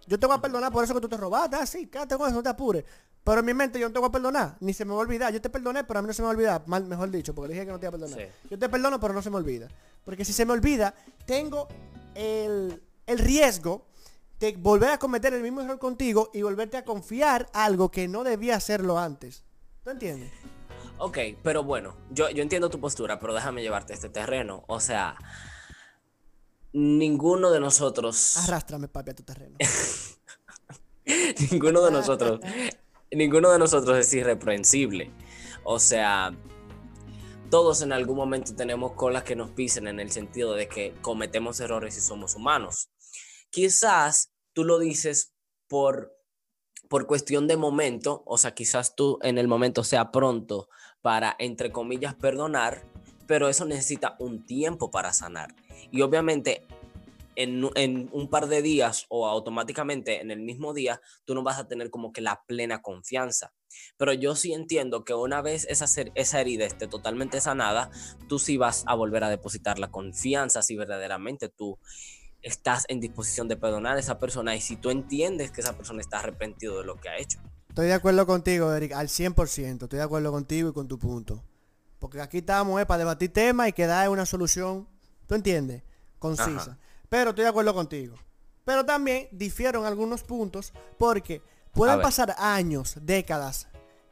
Yo 0.08 0.18
te 0.20 0.26
voy 0.26 0.36
a 0.36 0.42
perdonar 0.42 0.72
por 0.72 0.84
eso 0.84 0.94
que 0.96 1.02
tú 1.02 1.10
te 1.10 1.18
robaste, 1.18 1.56
ah, 1.56 1.66
sí, 1.66 1.88
quédate 1.88 2.18
con 2.18 2.28
eso, 2.28 2.38
no 2.38 2.44
te 2.44 2.50
apures. 2.50 2.84
Pero 3.24 3.42
en 3.42 3.46
mi 3.46 3.54
mente 3.54 3.80
yo 3.80 3.88
no 3.88 3.94
te 3.94 4.00
voy 4.00 4.10
a 4.10 4.12
perdonar, 4.12 4.58
ni 4.60 4.74
se 4.74 4.86
me 4.86 4.92
va 4.92 4.98
a 4.98 5.02
olvidar. 5.02 5.32
Yo 5.32 5.42
te 5.42 5.50
perdoné, 5.50 5.84
pero 5.84 6.00
a 6.00 6.02
mí 6.02 6.08
no 6.08 6.14
se 6.14 6.22
me 6.22 6.28
va 6.28 6.32
a 6.32 6.36
olvidar, 6.36 6.64
mal, 6.68 6.86
mejor 6.86 7.12
dicho, 7.12 7.36
porque 7.36 7.50
le 7.50 7.54
dije 7.54 7.66
que 7.66 7.72
no 7.72 7.80
te 7.80 7.86
iba 7.86 7.96
a 7.96 8.00
perdonar. 8.00 8.30
Yo 8.50 8.58
te 8.58 8.70
perdono, 8.70 9.00
pero 9.00 9.14
no 9.14 9.22
se 9.22 9.30
me 9.30 9.36
olvida. 9.36 9.68
Porque 10.04 10.26
si 10.26 10.34
se 10.34 10.46
me 10.46 10.54
olvida, 10.54 10.96
tengo 11.26 11.68
el, 12.16 12.82
el 13.06 13.20
riesgo 13.20 13.86
de 14.40 14.56
volver 14.58 14.92
a 14.92 14.98
cometer 14.98 15.34
el 15.34 15.44
mismo 15.44 15.62
error 15.62 15.78
contigo 15.78 16.32
y 16.34 16.42
volverte 16.42 16.78
a 16.78 16.86
confiar 16.86 17.50
algo 17.54 17.92
que 17.92 18.08
no 18.08 18.24
debía 18.24 18.56
hacerlo 18.56 18.98
antes. 18.98 19.44
¿Tú 19.84 19.92
entiendes? 19.92 20.32
Ok, 20.98 21.18
pero 21.44 21.64
bueno, 21.64 21.96
yo, 22.10 22.30
yo 22.30 22.42
entiendo 22.42 22.70
tu 22.70 22.80
postura, 22.80 23.20
pero 23.20 23.34
déjame 23.34 23.62
llevarte 23.62 23.94
a 23.94 23.96
este 23.96 24.10
terreno. 24.10 24.64
O 24.68 24.80
sea, 24.80 25.16
ninguno 26.74 27.52
de 27.52 27.60
nosotros. 27.60 28.38
Arrástrame, 28.38 28.88
papi, 28.88 29.12
a 29.12 29.16
tu 29.16 29.24
terreno. 29.24 29.58
ninguno 31.52 31.82
de 31.82 31.92
nosotros. 31.92 32.40
ninguno 33.12 33.52
de 33.52 33.60
nosotros 33.60 33.98
es 33.98 34.14
irreprensible. 34.14 35.12
O 35.64 35.80
sea, 35.80 36.32
todos 37.50 37.82
en 37.82 37.92
algún 37.92 38.16
momento 38.16 38.56
tenemos 38.56 38.94
colas 38.94 39.24
que 39.24 39.36
nos 39.36 39.52
pisen 39.52 39.88
en 39.88 40.00
el 40.00 40.12
sentido 40.12 40.54
de 40.54 40.68
que 40.68 40.94
cometemos 41.02 41.60
errores 41.60 41.98
y 41.98 42.02
somos 42.02 42.36
humanos. 42.36 42.90
Quizás 43.50 44.32
tú 44.54 44.64
lo 44.64 44.80
dices 44.80 45.34
por, 45.68 46.14
por 46.88 47.08
cuestión 47.08 47.48
de 47.48 47.58
momento, 47.58 48.24
o 48.26 48.38
sea, 48.38 48.54
quizás 48.54 48.96
tú 48.96 49.18
en 49.22 49.38
el 49.38 49.48
momento 49.48 49.84
sea 49.84 50.12
pronto 50.12 50.70
para, 51.02 51.36
entre 51.40 51.72
comillas, 51.72 52.14
perdonar, 52.16 52.86
pero 53.28 53.50
eso 53.50 53.66
necesita 53.66 54.16
un 54.20 54.46
tiempo 54.46 54.92
para 54.92 55.14
sanar. 55.14 55.56
Y 55.92 56.02
obviamente 56.02 56.66
en, 57.36 58.10
un 58.12 58.30
par 58.30 58.48
de 58.48 58.62
días 58.62 59.06
o 59.10 59.28
automáticamente 59.28 60.22
en 60.22 60.32
el 60.32 60.42
mismo 60.42 60.74
día, 60.74 61.02
tú 61.26 61.34
no 61.34 61.44
vas 61.44 61.58
a 61.58 61.68
tener 61.68 61.90
como 61.90 62.12
que 62.12 62.22
la 62.22 62.44
plena 62.46 62.82
confianza. 62.82 63.54
Pero 63.98 64.14
yo 64.14 64.36
sí 64.36 64.54
entiendo 64.54 65.06
que 65.06 65.14
una 65.14 65.42
vez 65.42 65.66
esa, 65.70 65.86
esa 66.16 66.42
herida 66.42 66.66
esté 66.66 66.88
totalmente 66.88 67.40
sanada, 67.40 67.92
tú 68.28 68.40
sí 68.40 68.58
vas 68.58 68.84
a 68.88 68.96
volver 68.96 69.24
a 69.24 69.30
depositar 69.30 69.80
la 69.80 69.90
confianza 69.90 70.62
si 70.62 70.76
verdaderamente 70.76 71.48
tú 71.48 71.78
estás 72.42 72.86
en 72.88 73.00
disposición 73.00 73.48
de 73.48 73.58
perdonar 73.58 73.98
a 73.98 74.00
esa 74.00 74.20
persona 74.20 74.56
y 74.56 74.62
si 74.62 74.76
tú 74.76 74.90
entiendes 74.90 75.52
que 75.52 75.62
esa 75.62 75.78
persona 75.78 76.02
está 76.02 76.20
arrepentido 76.20 76.78
de 76.80 76.86
lo 76.86 76.96
que 76.96 77.10
ha 77.10 77.18
hecho. 77.18 77.40
Estoy 77.70 77.88
de 77.88 77.94
acuerdo 77.94 78.26
contigo, 78.26 78.74
Eric, 78.74 78.94
al 78.94 79.08
100%. 79.08 79.84
Estoy 79.84 80.00
de 80.00 80.04
acuerdo 80.04 80.32
contigo 80.32 80.70
y 80.70 80.74
con 80.74 80.88
tu 80.88 81.00
punto. 81.00 81.44
Porque 82.00 82.20
aquí 82.22 82.40
estamos 82.40 82.82
eh, 82.82 82.86
para 82.86 83.00
debatir 83.00 83.32
temas 83.32 83.70
y 83.70 83.74
que 83.74 83.86
da 83.86 84.10
una 84.10 84.26
solución, 84.26 84.88
¿tú 85.30 85.36
entiendes? 85.36 85.84
Concisa. 86.18 86.78
Pero 87.08 87.30
estoy 87.30 87.44
de 87.44 87.50
acuerdo 87.50 87.74
contigo. 87.74 88.16
Pero 88.66 88.84
también 88.84 89.30
difiero 89.32 89.80
en 89.80 89.86
algunos 89.86 90.24
puntos 90.24 90.74
porque 90.98 91.42
pueden 91.72 92.02
pasar 92.02 92.36
años, 92.40 92.98
décadas, 93.02 93.68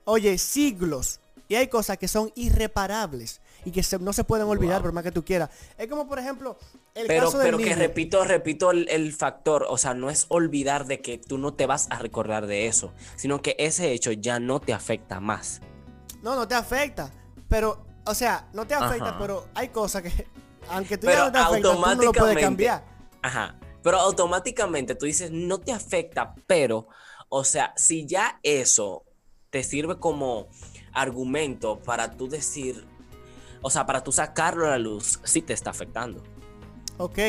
oye, 0.05 0.37
siglos. 0.37 1.19
Y 1.49 1.55
hay 1.55 1.69
cosas 1.69 1.97
que 1.97 2.09
son 2.09 2.31
irreparables 2.35 3.39
y 3.63 3.71
que 3.71 3.81
no 3.99 4.11
se 4.13 4.25
pueden 4.25 4.47
olvidar 4.47 4.81
por 4.81 4.91
más 4.91 5.03
que 5.03 5.11
tú 5.11 5.23
quieras. 5.23 5.49
Es 5.77 5.87
como, 5.87 6.07
por 6.07 6.19
ejemplo, 6.19 6.57
el 6.93 7.07
pero, 7.07 7.25
caso 7.25 7.39
del 7.39 7.55
Pero 7.55 7.57
que 7.57 7.73
repito, 7.73 8.23
repito 8.25 8.71
el, 8.71 8.87
el, 8.89 9.13
factor, 9.13 9.65
o 9.69 9.77
sea, 9.77 9.93
no 9.93 10.09
es 10.09 10.25
olvidar 10.27 10.85
de 10.85 11.01
que 11.01 11.17
tú 11.17 11.37
no 11.37 11.53
te 11.53 11.65
vas 11.65 11.87
a 11.89 11.99
recordar 11.99 12.47
de 12.47 12.67
eso, 12.67 12.93
sino 13.15 13.41
que 13.41 13.55
ese 13.59 13.93
hecho 13.93 14.11
ya 14.11 14.39
no 14.39 14.59
te 14.59 14.73
afecta 14.73 15.21
más. 15.21 15.61
No, 16.21 16.35
no 16.35 16.47
te 16.47 16.55
afecta, 16.55 17.11
pero, 17.47 17.85
o 18.05 18.13
sea, 18.13 18.49
no 18.53 18.67
te 18.67 18.73
afecta, 18.73 19.17
pero 19.17 19.47
hay 19.55 19.69
cosas 19.69 20.03
que 20.03 20.27
aunque 20.69 20.97
tú 20.97 21.07
ya 21.07 21.25
no 21.25 21.31
te 21.31 21.37
afecta, 21.37 21.73
tú 21.73 21.79
no 21.79 21.95
lo 21.95 22.11
puedes 22.13 22.37
cambiar. 22.37 22.83
Ajá. 23.21 23.59
Pero 23.83 23.99
automáticamente 23.99 24.95
tú 24.95 25.05
dices, 25.05 25.31
no 25.31 25.59
te 25.59 25.71
afecta, 25.71 26.35
pero, 26.45 26.87
o 27.29 27.43
sea, 27.43 27.73
si 27.77 28.05
ya 28.05 28.39
eso 28.43 29.05
te 29.49 29.63
sirve 29.63 29.97
como 29.97 30.49
argumento 30.93 31.79
para 31.79 32.11
tú 32.11 32.27
decir, 32.27 32.85
o 33.61 33.69
sea, 33.69 33.85
para 33.85 34.03
tú 34.03 34.11
sacarlo 34.11 34.65
a 34.65 34.71
la 34.71 34.77
luz, 34.77 35.19
sí 35.23 35.41
te 35.41 35.53
está 35.53 35.69
afectando. 35.69 36.23
Ok, 36.97 37.19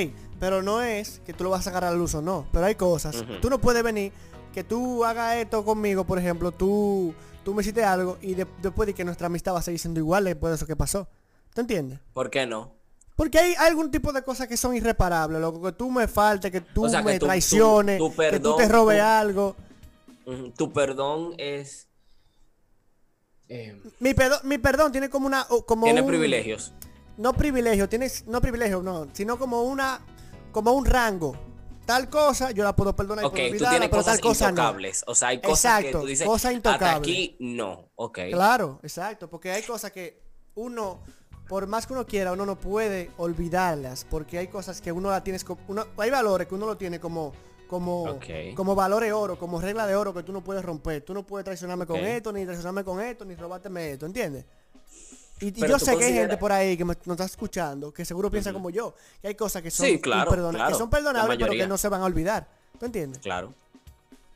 pero 0.41 0.63
no 0.63 0.83
es 0.83 1.21
que 1.27 1.33
tú 1.33 1.45
lo 1.45 1.51
vas 1.51 1.61
a 1.61 1.65
sacar 1.65 1.85
a 1.85 1.91
la 1.91 1.97
luz 1.97 2.15
o 2.15 2.23
no, 2.23 2.47
pero 2.53 2.65
hay 2.65 2.75
cosas. 2.75 3.25
Tú 3.41 3.51
no 3.51 3.61
puedes 3.61 3.83
venir, 3.83 4.13
que 4.53 4.65
tú 4.65 5.05
hagas 5.05 5.37
esto 5.37 5.65
conmigo, 5.65 6.05
por 6.05 6.19
ejemplo, 6.19 6.51
tú, 6.53 7.15
tú 7.45 7.55
me 7.55 7.63
hiciste 7.63 7.85
algo 7.85 8.19
y 8.21 8.35
después 8.35 8.87
de 8.87 8.95
que 8.95 9.05
nuestra 9.05 9.27
amistad 9.27 9.55
va 9.55 9.59
a 9.59 9.63
seguir 9.63 9.79
siendo 9.79 10.01
igual 10.01 10.25
después 10.25 10.51
de 10.51 10.57
eso 10.57 10.67
que 10.67 10.77
pasó. 10.77 11.09
¿Te 11.55 11.61
entiendes? 11.61 12.01
¿Por 12.13 12.31
qué 12.31 12.47
no? 12.47 12.78
Porque 13.19 13.37
hay 13.37 13.55
algún 13.57 13.91
tipo 13.91 14.13
de 14.13 14.23
cosas 14.23 14.47
que 14.47 14.57
son 14.57 14.77
irreparables, 14.77 15.41
loco, 15.41 15.61
que 15.61 15.73
tú 15.73 15.91
me 15.91 16.07
faltes, 16.07 16.53
que 16.53 16.61
tú 16.61 16.89
me 17.03 17.19
traiciones, 17.19 18.01
que 18.17 18.39
tú 18.39 18.55
te 18.55 18.69
robes 18.69 19.01
algo. 19.01 19.57
Tu 20.57 20.73
perdón 20.73 21.35
es... 21.37 21.89
Eh, 23.49 23.77
mi, 23.99 24.15
perdón, 24.15 24.39
mi 24.45 24.59
perdón 24.59 24.93
tiene 24.93 25.11
como 25.11 25.27
una... 25.27 25.45
Como 25.67 25.83
tiene 25.83 26.05
privilegios. 26.05 26.73
No 27.17 27.33
privilegio, 27.33 27.89
tiene, 27.89 28.09
no 28.29 28.41
privilegio, 28.41 28.85
no, 28.85 29.09
sino 29.13 29.37
como 29.37 29.65
una... 29.65 30.01
Como 30.53 30.71
un 30.71 30.85
rango. 30.85 31.37
Tal 31.87 32.09
cosa 32.09 32.53
yo 32.53 32.63
la 32.63 32.77
puedo 32.77 32.95
perdonar 32.95 33.25
Ok, 33.25 33.35
tú 33.59 33.65
tienes 33.69 33.89
cosas 33.89 34.21
intocables. 34.23 35.03
O 35.09 35.17
sea, 35.17 35.29
hay 35.29 35.41
cosas 35.41 35.83
que 35.83 35.91
tú 35.91 36.07
dices, 36.07 36.25
cosa 36.25 36.51
hasta 36.51 36.95
aquí 36.95 37.37
no. 37.41 37.91
Ok. 37.97 38.21
Claro, 38.31 38.79
exacto, 38.85 39.29
porque 39.29 39.51
hay 39.51 39.65
cosas 39.65 39.91
que 39.91 40.23
uno 40.55 41.01
por 41.49 41.67
más 41.67 41.87
que 41.87 41.95
uno 41.95 42.07
quiera, 42.07 42.33
uno 42.33 42.45
no 42.45 42.57
puede 42.61 43.11
olvidarlas, 43.17 44.07
porque 44.09 44.39
hay 44.39 44.49
cosas 44.49 44.81
que 44.83 44.93
uno 44.93 45.11
la 45.11 45.25
tienes 45.25 45.45
como, 45.45 45.59
hay 45.97 46.11
valores 46.11 46.47
que 46.47 46.55
uno 46.55 46.67
lo 46.67 46.77
tiene 46.77 47.01
como, 47.01 47.33
como, 47.67 48.19
como 48.55 48.75
valores 48.75 49.13
oro, 49.13 49.39
como 49.39 49.61
regla 49.61 49.87
de 49.87 49.97
oro 49.97 50.13
que 50.13 50.23
tú 50.23 50.33
no 50.33 50.45
puedes 50.45 50.63
romper. 50.63 51.03
Tú 51.03 51.15
no 51.15 51.27
puedes 51.27 51.47
traicionarme 51.47 51.87
con 51.87 51.97
esto, 51.97 52.33
ni 52.33 52.45
traicionarme 52.45 52.85
con 52.85 53.01
esto, 53.01 53.25
ni 53.25 53.35
robárteme 53.35 53.93
esto, 53.93 54.05
¿entiendes? 54.05 54.45
Y, 55.41 55.53
yo 55.53 55.79
sé 55.79 55.97
que 55.97 56.05
hay 56.05 56.13
gente 56.13 56.37
por 56.37 56.53
ahí 56.53 56.77
que 56.77 56.85
me, 56.85 56.95
nos 57.05 57.15
está 57.15 57.25
escuchando, 57.25 57.93
que 57.93 58.05
seguro 58.05 58.31
piensa 58.31 58.53
como 58.53 58.71
yo, 58.71 58.95
que 59.23 59.29
hay 59.29 59.35
cosas 59.35 59.63
que 59.63 59.71
son, 59.71 59.87
que 59.87 60.75
son 60.75 60.91
perdonables, 60.91 61.39
pero 61.39 61.53
que 61.53 61.67
no 61.67 61.79
se 61.79 61.89
van 61.89 62.03
a 62.03 62.05
olvidar. 62.05 62.47
¿Tú 62.79 62.85
entiendes? 62.85 63.21
Claro. 63.21 63.55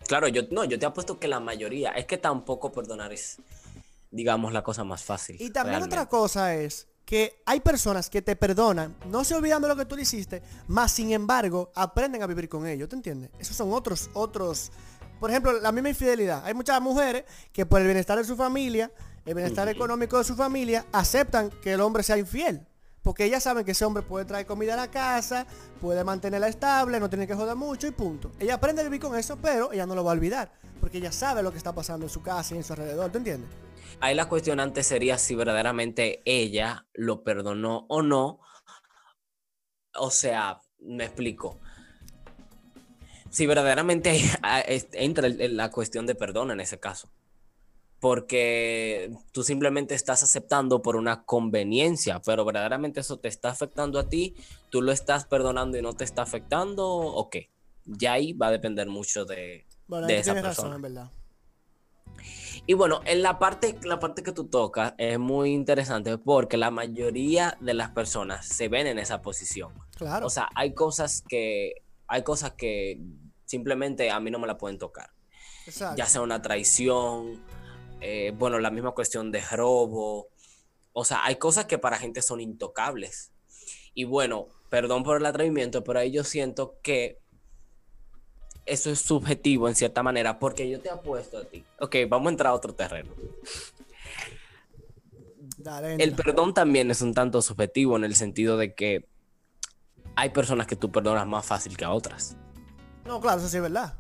Claro, 0.07 0.29
yo 0.29 0.43
no, 0.51 0.65
yo 0.65 0.79
te 0.79 0.87
apuesto 0.87 1.19
que 1.19 1.29
la 1.29 1.41
mayoría, 1.41 1.91
es 1.93 2.07
que 2.07 2.19
tampoco 2.19 2.73
perdonar 2.73 3.13
es, 3.13 3.39
digamos, 4.11 4.53
la 4.53 4.63
cosa 4.63 4.83
más 4.85 5.05
fácil. 5.05 5.37
Y 5.41 5.51
también 5.51 5.83
otra 5.83 6.09
cosa 6.09 6.55
es 6.55 6.89
que 7.05 7.43
hay 7.47 7.61
personas 7.61 8.09
que 8.09 8.23
te 8.23 8.37
perdonan, 8.37 8.97
no 9.09 9.25
se 9.25 9.35
olvidan 9.35 9.61
de 9.63 9.69
lo 9.69 9.77
que 9.77 9.85
tú 9.85 9.97
le 9.97 10.03
hiciste, 10.03 10.43
más 10.69 10.93
sin 10.93 11.13
embargo 11.13 11.71
aprenden 11.75 12.23
a 12.23 12.27
vivir 12.27 12.49
con 12.49 12.67
ello, 12.67 12.89
¿te 12.89 12.97
entiendes? 12.97 13.31
Esos 13.39 13.57
son 13.57 13.73
otros, 13.73 14.11
otros, 14.15 14.71
por 15.21 15.31
ejemplo, 15.31 15.61
la 15.61 15.73
misma 15.73 15.91
infidelidad. 15.91 16.45
Hay 16.45 16.55
muchas 16.55 16.81
mujeres 16.81 17.25
que 17.53 17.67
por 17.67 17.81
el 17.81 17.87
bienestar 17.87 18.19
de 18.19 18.25
su 18.25 18.37
familia, 18.37 18.91
el 19.25 19.35
bienestar 19.35 19.69
económico 19.69 20.19
de 20.19 20.25
su 20.25 20.35
familia, 20.35 20.87
aceptan 20.93 21.51
que 21.63 21.73
el 21.73 21.81
hombre 21.81 22.03
sea 22.03 22.19
infiel. 22.19 22.67
Porque 23.03 23.25
ellas 23.25 23.43
saben 23.43 23.65
que 23.65 23.73
ese 23.73 23.85
hombre 23.85 24.05
puede 24.05 24.25
traer 24.25 24.47
comida 24.47 24.75
a 24.75 24.77
la 24.77 24.89
casa, 24.89 25.45
puede 25.81 26.05
mantenerla 26.05 26.47
estable, 26.47 27.01
no 27.01 27.11
tiene 27.11 27.27
que 27.27 27.35
joder 27.35 27.57
mucho 27.57 27.89
y 27.89 27.91
punto. 27.91 28.31
Ella 28.39 28.55
aprende 28.55 28.81
a 28.81 28.85
vivir 28.85 29.01
con 29.01 29.17
eso, 29.17 29.37
pero 29.43 29.73
ella 29.73 29.87
no 29.87 29.97
lo 29.97 30.05
va 30.05 30.13
a 30.13 30.15
olvidar. 30.15 30.53
Porque 30.81 30.99
ella 30.99 31.11
sabe 31.11 31.43
lo 31.43 31.51
que 31.51 31.59
está 31.59 31.75
pasando 31.75 32.07
en 32.07 32.11
su 32.11 32.23
casa 32.23 32.55
y 32.55 32.59
en 32.59 32.65
su 32.65 32.73
alrededor, 32.73 33.11
¿te 33.11 33.19
entiendes? 33.19 33.51
Ahí 34.01 34.15
la 34.15 34.29
cuestionante 34.29 34.83
sería 34.83 35.19
si 35.19 35.35
verdaderamente 35.35 36.23
ella 36.25 36.87
lo 36.93 37.23
perdonó 37.23 37.87
o 37.89 38.03
no. 38.03 38.41
O 39.95 40.11
sea, 40.11 40.61
me 40.79 41.05
explico. 41.05 41.61
Si 43.31 43.47
verdaderamente 43.47 44.21
entra 44.93 45.29
la 45.29 45.71
cuestión 45.71 46.07
de 46.07 46.15
perdón 46.15 46.51
en 46.51 46.61
ese 46.61 46.79
caso. 46.79 47.11
Porque 48.01 49.13
tú 49.31 49.45
simplemente 49.45 49.95
estás 49.95 50.25
aceptando 50.25 50.83
por 50.83 50.97
una 50.97 51.25
conveniencia, 51.25 52.21
pero 52.21 52.45
verdaderamente 52.45 52.99
eso 52.99 53.21
te 53.21 53.29
está 53.29 53.51
afectando 53.51 54.01
a 54.01 54.09
ti, 54.09 54.35
tú 54.71 54.83
lo 54.83 54.91
estás 54.91 55.25
perdonando 55.27 55.79
y 55.79 55.83
no 55.83 55.93
te 55.93 56.03
está 56.03 56.23
afectando, 56.23 56.85
o 56.85 57.31
qué. 57.31 57.51
Ya 57.85 58.15
ahí 58.15 58.33
va 58.33 58.49
a 58.49 58.51
depender 58.51 58.89
mucho 58.89 59.25
de, 59.25 59.67
de 59.87 60.19
esa 60.19 60.33
persona. 60.33 60.49
Razón, 60.49 60.75
en 60.75 60.83
verdad. 60.83 61.11
Y 62.67 62.75
bueno, 62.75 63.01
en 63.05 63.23
la 63.23 63.39
parte, 63.39 63.77
la 63.83 63.99
parte 63.99 64.23
que 64.23 64.33
tú 64.33 64.45
tocas 64.47 64.95
es 64.97 65.19
muy 65.19 65.53
interesante 65.53 66.17
porque 66.17 66.57
la 66.57 66.71
mayoría 66.71 67.57
de 67.61 67.75
las 67.75 67.91
personas 67.91 68.47
se 68.47 68.69
ven 68.69 68.87
en 68.87 68.99
esa 68.99 69.21
posición. 69.21 69.73
Claro. 69.97 70.27
O 70.27 70.31
sea, 70.31 70.49
hay 70.55 70.73
cosas 70.73 71.25
que, 71.29 71.83
hay 72.07 72.23
cosas 72.23 72.53
que 72.53 73.01
simplemente 73.47 74.11
a 74.11 74.21
mí 74.21 74.31
no 74.31 74.39
me 74.39 74.47
la 74.47 74.59
pueden 74.59 74.79
tocar. 74.79 75.11
Ya 75.97 76.07
sea 76.07 76.21
una 76.21 76.43
traición, 76.43 77.43
eh, 78.01 78.33
bueno, 78.37 78.59
la 78.59 78.71
misma 78.71 78.93
cuestión 78.93 79.31
de 79.33 79.41
robo. 79.41 80.29
O 80.93 81.05
sea, 81.05 81.25
hay 81.25 81.37
cosas 81.37 81.67
que 81.67 81.79
para 81.79 81.99
gente 81.99 82.23
son 82.23 82.41
intocables. 82.41 83.33
Y 83.95 84.05
bueno, 84.05 84.49
perdón 84.71 85.03
por 85.03 85.17
el 85.17 85.27
atrevimiento, 85.27 85.85
pero 85.85 85.99
ahí 85.99 86.11
yo 86.13 86.25
siento 86.25 86.79
que 86.83 87.22
eso 88.67 88.91
es 88.91 89.01
subjetivo 89.01 89.69
en 89.69 89.75
cierta 89.75 90.03
manera, 90.03 90.39
porque 90.39 90.69
yo 90.69 90.81
te 90.81 90.91
apuesto 90.91 91.39
a 91.39 91.45
ti. 91.45 91.65
Ok, 91.81 91.97
vamos 92.09 92.29
a 92.29 92.31
entrar 92.31 92.51
a 92.53 92.55
otro 92.55 92.75
terreno. 92.75 93.13
el 95.99 96.15
perdón 96.15 96.55
también 96.55 96.91
es 96.91 97.03
un 97.03 97.15
tanto 97.15 97.43
subjetivo 97.43 97.97
en 97.97 98.05
el 98.05 98.15
sentido 98.15 98.57
de 98.57 98.75
que 98.75 99.09
hay 100.15 100.31
personas 100.31 100.67
que 100.67 100.77
tú 100.77 100.93
perdonas 100.93 101.27
más 101.27 101.45
fácil 101.45 101.77
que 101.77 101.85
a 101.85 101.93
otras. 101.93 102.37
No, 103.05 103.21
claro, 103.21 103.39
eso 103.39 103.49
sí 103.49 103.57
es 103.57 103.63
verdad. 103.63 103.99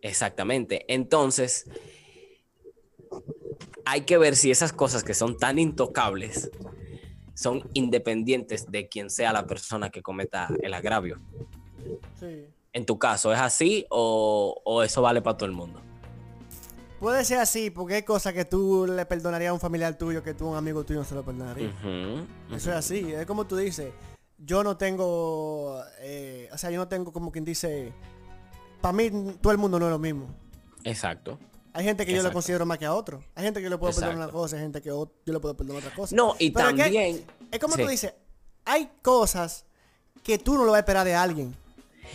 Exactamente. 0.00 0.86
Entonces, 0.88 1.68
hay 3.84 4.02
que 4.02 4.16
ver 4.16 4.36
si 4.36 4.50
esas 4.50 4.72
cosas 4.72 5.04
que 5.04 5.12
son 5.12 5.36
tan 5.36 5.58
intocables 5.58 6.50
son 7.34 7.68
independientes 7.74 8.70
de 8.70 8.88
quien 8.88 9.10
sea 9.10 9.32
la 9.32 9.46
persona 9.46 9.90
que 9.90 10.02
cometa 10.02 10.48
el 10.62 10.72
agravio. 10.72 11.20
Sí 12.18 12.46
en 12.72 12.86
tu 12.86 12.98
caso, 12.98 13.32
¿es 13.32 13.40
así 13.40 13.86
o, 13.90 14.82
eso 14.84 15.02
vale 15.02 15.22
para 15.22 15.36
todo 15.36 15.46
el 15.46 15.54
mundo? 15.54 15.80
puede 16.98 17.24
ser 17.24 17.38
así, 17.38 17.70
porque 17.70 17.94
hay 17.94 18.02
cosas 18.02 18.34
que 18.34 18.44
tú 18.44 18.86
le 18.86 19.06
perdonarías 19.06 19.50
a 19.50 19.52
un 19.54 19.60
familiar 19.60 19.96
tuyo 19.96 20.22
que 20.22 20.34
tú 20.34 20.48
a 20.48 20.50
un 20.50 20.56
amigo 20.58 20.84
tuyo 20.84 21.00
no 21.00 21.06
se 21.06 21.14
lo 21.14 21.24
perdonaría. 21.24 21.72
Eso 22.52 22.70
es 22.70 22.76
así, 22.76 23.10
es 23.12 23.24
como 23.24 23.46
tú 23.46 23.56
dices. 23.56 23.92
Yo 24.36 24.62
no 24.62 24.76
tengo, 24.76 25.82
eh, 26.00 26.50
o 26.52 26.58
sea, 26.58 26.70
yo 26.70 26.78
no 26.78 26.88
tengo 26.88 27.10
como 27.10 27.32
quien 27.32 27.44
dice, 27.44 27.92
para 28.82 28.92
mí 28.92 29.10
todo 29.40 29.52
el 29.52 29.58
mundo 29.58 29.78
no 29.78 29.86
es 29.86 29.92
lo 29.92 29.98
mismo. 29.98 30.26
Exacto. 30.84 31.38
Hay 31.72 31.84
gente 31.84 32.04
que 32.04 32.12
yo 32.12 32.22
le 32.22 32.32
considero 32.32 32.66
más 32.66 32.78
que 32.78 32.86
a 32.86 32.94
otro. 32.94 33.22
Hay 33.34 33.44
gente 33.44 33.60
que 33.60 33.64
yo 33.64 33.70
le 33.70 33.78
puedo 33.78 33.94
perdonar 33.94 34.16
una 34.16 34.28
cosa, 34.28 34.56
hay 34.56 34.62
gente 34.62 34.82
que 34.82 34.88
yo 34.88 35.10
le 35.24 35.40
puedo 35.40 35.56
perdonar 35.56 35.82
otra 35.82 35.94
cosa. 35.94 36.14
No, 36.14 36.34
y 36.38 36.50
también... 36.50 37.24
Es, 37.50 37.58
como 37.58 37.76
tú 37.76 37.86
dices, 37.86 38.12
hay 38.64 38.90
cosas 39.02 39.64
que 40.22 40.38
tú 40.38 40.54
no 40.54 40.64
lo 40.64 40.72
vas 40.72 40.78
a 40.78 40.80
esperar 40.80 41.06
de 41.06 41.14
alguien. 41.14 41.54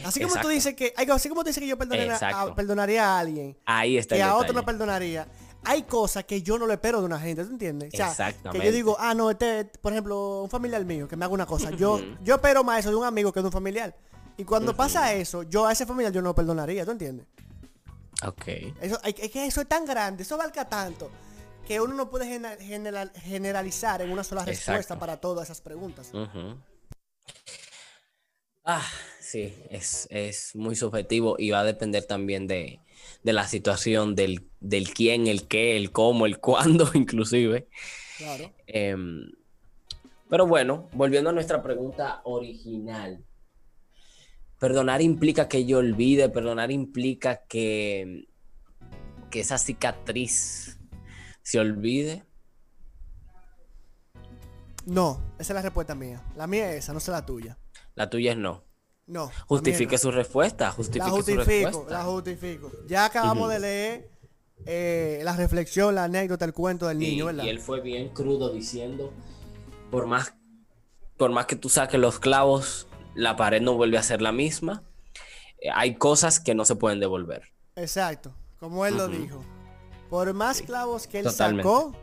Así 0.04 0.20
como 0.22 0.36
tú 0.42 0.48
dices 0.50 0.76
que, 0.76 0.94
así 1.12 1.30
como 1.30 1.42
tú 1.42 1.48
dices 1.48 1.62
que 1.62 1.68
yo 1.68 1.78
perdonaría 1.78 2.18
a, 2.18 2.56
perdonaría 2.56 3.06
a 3.06 3.20
alguien, 3.20 3.58
Ahí 3.66 3.98
está 3.98 4.16
que 4.16 4.24
a 4.24 4.36
otro 4.36 4.54
no 4.54 4.66
perdonaría, 4.66 5.28
hay 5.64 5.84
cosas 5.84 6.26
que 6.26 6.42
yo 6.42 6.58
no 6.58 6.68
le 6.68 6.76
espero 6.76 7.00
de 7.00 7.06
una 7.06 7.20
gente, 7.20 7.44
¿tú 7.44 7.52
entiendes? 7.52 7.94
O 7.94 8.14
sea, 8.14 8.34
que 8.34 8.60
yo 8.64 8.72
digo, 8.72 8.96
ah, 9.00 9.14
no, 9.14 9.32
este, 9.32 9.66
por 9.66 9.92
ejemplo, 9.92 10.44
un 10.44 10.50
familiar 10.50 10.84
mío 10.86 11.08
que 11.08 11.16
me 11.16 11.26
haga 11.26 11.34
una 11.34 11.46
cosa, 11.46 11.72
yo, 11.72 12.00
yo 12.22 12.36
espero 12.36 12.64
más 12.64 12.80
eso 12.80 12.90
de 12.92 12.96
un 12.96 13.06
amigo 13.06 13.34
que 13.34 13.40
de 13.40 13.48
un 13.48 13.52
familiar. 13.52 13.96
Y 14.38 14.44
cuando 14.44 14.76
pasa 14.76 15.14
eso, 15.14 15.44
yo 15.44 15.66
a 15.66 15.72
ese 15.72 15.86
familiar 15.86 16.14
yo 16.14 16.22
no 16.22 16.30
lo 16.30 16.36
perdonaría, 16.36 16.86
¿tú 16.86 16.92
entiendes? 16.92 17.26
Ok. 18.24 18.48
Eso, 18.82 19.00
es 19.04 19.14
que 19.14 19.46
eso 19.46 19.62
es 19.62 19.68
tan 19.68 19.86
grande, 19.86 20.24
eso 20.24 20.38
valga 20.38 20.68
tanto, 20.68 21.10
que 21.66 21.82
uno 21.82 21.96
no 21.96 22.10
puede 22.10 22.40
generalizar 23.22 24.02
en 24.02 24.12
una 24.12 24.24
sola 24.24 24.46
respuesta 24.46 25.00
para 25.00 25.18
todas 25.18 25.46
esas 25.46 25.62
preguntas. 25.62 26.12
Ah, 28.64 28.84
sí, 29.36 29.54
es, 29.70 30.56
muy 30.56 30.76
subjetivo 30.76 31.36
y 31.38 31.50
va 31.50 31.60
a 31.60 31.64
depender 31.66 32.06
también 32.06 32.48
de, 32.48 32.80
la 33.24 33.48
situación, 33.48 34.16
del, 34.16 34.48
del, 34.60 34.94
quién, 34.94 35.28
el 35.28 35.48
qué, 35.48 35.76
el 35.76 35.92
cómo, 35.92 36.26
el 36.26 36.40
cuándo, 36.40 36.90
inclusive. 36.94 37.68
Claro. 38.18 38.54
Em, 38.68 39.32
pero 40.30 40.48
bueno, 40.48 40.90
volviendo 40.94 41.30
a 41.30 41.34
nuestra 41.34 41.62
pregunta 41.62 42.22
original. 42.24 43.24
Perdonar 44.60 45.02
implica 45.02 45.50
que 45.50 45.66
yo 45.66 45.80
olvide, 45.80 46.30
perdonar 46.30 46.72
implica 46.72 47.46
que, 47.46 48.28
que 49.30 49.42
esa 49.42 49.58
cicatriz 49.58 50.80
se 51.42 51.60
olvide. 51.60 52.24
No, 54.86 55.22
esa 55.40 55.54
es 55.54 55.56
la 55.56 55.62
respuesta 55.62 55.94
mía. 55.94 56.24
La 56.38 56.48
mía 56.48 56.72
es 56.72 56.86
esa, 56.86 56.94
no 56.94 57.00
es 57.00 57.08
la 57.10 57.26
tuya. 57.26 57.58
La 57.96 58.10
tuya 58.10 58.32
es 58.32 58.38
no. 58.38 58.64
No. 59.08 59.32
Justifique 59.48 59.98
su 59.98 60.12
respuesta. 60.12 60.72
Justifique 60.72 61.06
la 61.06 61.12
justifico, 61.12 61.86
la 61.90 62.04
justifico. 62.04 62.72
Ya 62.88 63.06
acabamos 63.06 63.50
de 63.50 63.60
leer 63.60 64.10
eh, 64.66 65.22
la 65.24 65.36
reflexión, 65.36 65.94
la 65.94 66.06
anécdota, 66.06 66.46
el 66.46 66.54
cuento 66.54 66.88
del 66.88 67.00
niño, 67.00 67.28
¿verdad? 67.28 67.44
Y 67.44 67.50
él 67.50 67.60
fue 67.60 67.82
bien 67.82 68.10
crudo 68.10 68.52
diciendo, 68.52 69.14
por 69.92 70.08
más, 70.08 70.34
por 71.18 71.32
más 71.32 71.46
que 71.46 71.56
tú 71.56 71.70
saques 71.70 72.00
los 72.00 72.20
clavos, 72.20 72.88
la 73.14 73.36
pared 73.36 73.62
no 73.62 73.76
vuelve 73.76 73.98
a 73.98 74.04
ser 74.04 74.22
la 74.22 74.32
misma. 74.32 74.84
Eh, 75.60 75.70
hay 75.74 75.96
cosas 75.96 76.40
que 76.40 76.56
no 76.56 76.66
se 76.66 76.76
pueden 76.76 77.00
devolver. 77.00 77.44
Exacto, 77.76 78.34
como 78.60 78.86
él 78.86 78.98
lo 78.98 79.08
dijo. 79.08 79.44
Por 80.10 80.34
más 80.34 80.62
clavos 80.62 81.08
que 81.08 81.20
él 81.20 81.30
sacó, 81.30 81.94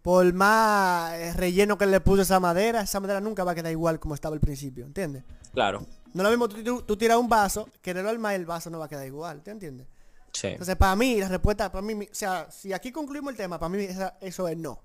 por 0.00 0.32
más 0.32 1.12
eh, 1.14 1.32
relleno 1.34 1.78
que 1.78 1.86
le 1.86 2.00
puso 2.00 2.22
esa 2.22 2.40
madera, 2.40 2.80
esa 2.80 2.98
madera 2.98 3.20
nunca 3.20 3.44
va 3.44 3.52
a 3.52 3.54
quedar 3.54 3.70
igual 3.70 4.00
como 4.00 4.14
estaba 4.14 4.34
al 4.34 4.40
principio, 4.40 4.84
¿entiendes? 4.84 5.24
Claro. 5.52 5.86
No 6.14 6.22
lo 6.22 6.30
mismo 6.30 6.48
tú, 6.48 6.96
tiras 6.96 7.16
un 7.16 7.28
vaso, 7.28 7.68
que 7.80 7.90
al 7.92 8.18
mar 8.18 8.34
el 8.34 8.46
vaso 8.46 8.70
no 8.70 8.78
va 8.78 8.86
a 8.86 8.88
quedar 8.88 9.06
igual, 9.06 9.42
¿te 9.42 9.50
entiendes? 9.50 9.86
Sí. 10.32 10.48
Entonces, 10.48 10.76
para 10.76 10.96
mí, 10.96 11.20
la 11.20 11.28
respuesta, 11.28 11.70
para 11.70 11.82
mí, 11.82 12.04
o 12.04 12.14
sea, 12.14 12.50
si 12.50 12.72
aquí 12.72 12.90
concluimos 12.92 13.32
el 13.32 13.36
tema, 13.36 13.58
para 13.58 13.68
mí 13.68 13.86
eso 14.20 14.48
es 14.48 14.56
no. 14.56 14.82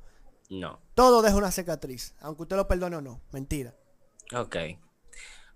No. 0.49 0.79
Todo 0.93 1.21
deja 1.21 1.35
una 1.35 1.51
cicatriz, 1.51 2.15
aunque 2.19 2.43
usted 2.43 2.55
lo 2.55 2.67
perdone 2.67 2.95
o 2.95 3.01
no. 3.01 3.21
Mentira. 3.31 3.75
Ok. 4.33 4.55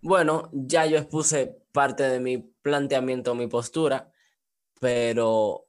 Bueno, 0.01 0.49
ya 0.51 0.85
yo 0.85 0.97
expuse 0.97 1.63
parte 1.71 2.03
de 2.03 2.19
mi 2.19 2.37
planteamiento, 2.37 3.35
mi 3.35 3.47
postura, 3.47 4.11
pero 4.79 5.67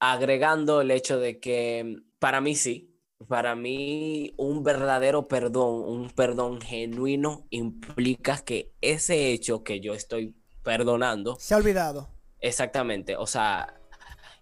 agregando 0.00 0.80
el 0.80 0.90
hecho 0.90 1.18
de 1.18 1.38
que 1.38 1.96
para 2.18 2.40
mí 2.40 2.54
sí, 2.54 2.87
para 3.26 3.56
mí 3.56 4.34
un 4.36 4.62
verdadero 4.62 5.26
perdón, 5.26 5.82
un 5.86 6.10
perdón 6.10 6.60
genuino 6.60 7.46
implica 7.50 8.38
que 8.38 8.70
ese 8.80 9.32
hecho 9.32 9.64
que 9.64 9.80
yo 9.80 9.94
estoy 9.94 10.34
perdonando... 10.62 11.36
Se 11.40 11.54
ha 11.54 11.56
olvidado. 11.56 12.08
Exactamente, 12.40 13.16
o 13.16 13.26
sea, 13.26 13.74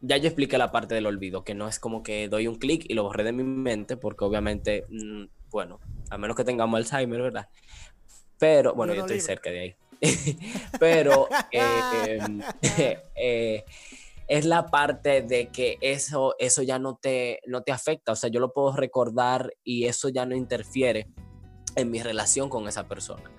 ya 0.01 0.19
yo 0.19 0.27
expliqué 0.29 0.59
la 0.59 0.71
parte 0.71 0.95
del 0.95 1.07
olvido, 1.07 1.45
que 1.45 1.55
no 1.55 1.69
es 1.69 1.79
como 1.79 2.03
que 2.03 2.29
doy 2.29 2.47
un 2.47 2.57
clic 2.57 2.85
y 2.89 2.95
lo 2.95 3.05
borré 3.05 3.25
de 3.25 3.33
mi 3.33 3.43
mente, 3.43 3.97
porque 3.97 4.25
obviamente, 4.25 4.85
mm, 4.91 5.25
bueno, 5.51 5.81
a 6.11 6.19
menos 6.19 6.37
que 6.37 6.45
tengamos 6.45 6.77
Alzheimer, 6.77 7.23
¿verdad? 7.23 7.49
Pero, 8.39 8.75
bueno, 8.75 8.93
yo, 8.93 9.03
estoy 9.03 9.21
cerca 9.21 9.51
de 9.51 9.61
ahí. 9.61 9.77
Pero... 10.79 11.29
Eh, 11.53 12.99
eh, 13.15 13.65
es 14.29 14.45
la 14.45 14.67
parte 14.67 15.23
de 15.23 15.49
que 15.49 15.79
eso, 15.81 16.35
eso 16.39 16.63
ya 16.63 16.79
no 16.79 16.97
te, 16.97 17.41
no 17.47 17.63
te 17.63 17.73
afecta. 17.73 18.13
O 18.13 18.17
sea, 18.17 18.31
yo 18.31 18.41
lo 18.41 18.53
puedo 18.53 18.73
recordar 18.73 19.53
y 19.63 19.85
eso 19.85 20.09
ya 20.09 20.27
no 20.27 20.35
interfiere 20.35 21.09
en 21.77 21.91
mi 21.91 22.03
relación 22.03 22.49
con 22.49 22.67
esa 22.67 22.89
persona. 22.89 23.31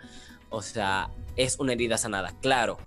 O 0.49 0.61
sea, 0.61 1.11
es 1.35 1.59
una 1.59 1.73
herida 1.73 1.97
sanada. 1.97 2.37
Claro, 2.39 2.77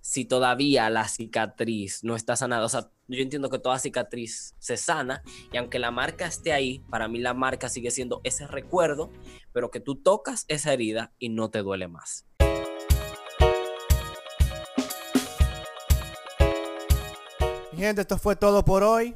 si 0.00 0.24
todavía 0.24 0.88
la 0.88 1.06
cicatriz 1.06 2.02
no 2.02 2.16
está 2.16 2.36
sanada, 2.36 2.64
o 2.64 2.68
sea, 2.68 2.90
yo 3.08 3.22
entiendo 3.22 3.50
que 3.50 3.58
toda 3.58 3.78
cicatriz 3.78 4.54
se 4.58 4.76
sana 4.76 5.22
y 5.52 5.58
aunque 5.58 5.78
la 5.78 5.90
marca 5.90 6.26
esté 6.26 6.52
ahí, 6.52 6.78
para 6.90 7.08
mí 7.08 7.18
la 7.18 7.34
marca 7.34 7.68
sigue 7.68 7.90
siendo 7.90 8.20
ese 8.24 8.46
recuerdo, 8.46 9.10
pero 9.52 9.70
que 9.70 9.80
tú 9.80 9.96
tocas 9.96 10.44
esa 10.48 10.72
herida 10.72 11.12
y 11.18 11.28
no 11.28 11.50
te 11.50 11.62
duele 11.62 11.88
más. 11.88 12.29
Gente, 17.80 18.02
esto 18.02 18.18
fue 18.18 18.36
todo 18.36 18.64
por 18.64 18.82
hoy. 18.82 19.14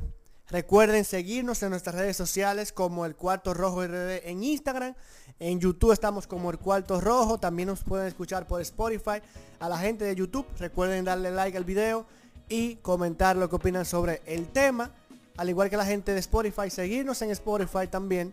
Recuerden 0.48 1.04
seguirnos 1.04 1.62
en 1.62 1.70
nuestras 1.70 1.96
redes 1.96 2.16
sociales 2.16 2.72
como 2.72 3.04
El 3.04 3.14
Cuarto 3.14 3.52
Rojo 3.52 3.86
RD 3.86 4.26
en 4.28 4.42
Instagram. 4.42 4.94
En 5.38 5.60
YouTube 5.60 5.92
estamos 5.92 6.26
como 6.26 6.50
El 6.50 6.58
Cuarto 6.58 7.00
Rojo. 7.00 7.38
También 7.38 7.68
nos 7.68 7.82
pueden 7.84 8.06
escuchar 8.06 8.46
por 8.46 8.60
Spotify. 8.62 9.20
A 9.60 9.68
la 9.68 9.76
gente 9.78 10.04
de 10.04 10.14
YouTube, 10.14 10.46
recuerden 10.58 11.04
darle 11.04 11.30
like 11.30 11.56
al 11.56 11.64
video 11.64 12.06
y 12.48 12.76
comentar 12.76 13.36
lo 13.36 13.48
que 13.48 13.56
opinan 13.56 13.84
sobre 13.84 14.22
el 14.26 14.48
tema. 14.48 14.90
Al 15.36 15.50
igual 15.50 15.68
que 15.68 15.76
la 15.76 15.84
gente 15.84 16.12
de 16.12 16.20
Spotify, 16.20 16.70
seguirnos 16.70 17.20
en 17.22 17.30
Spotify 17.30 17.86
también. 17.86 18.32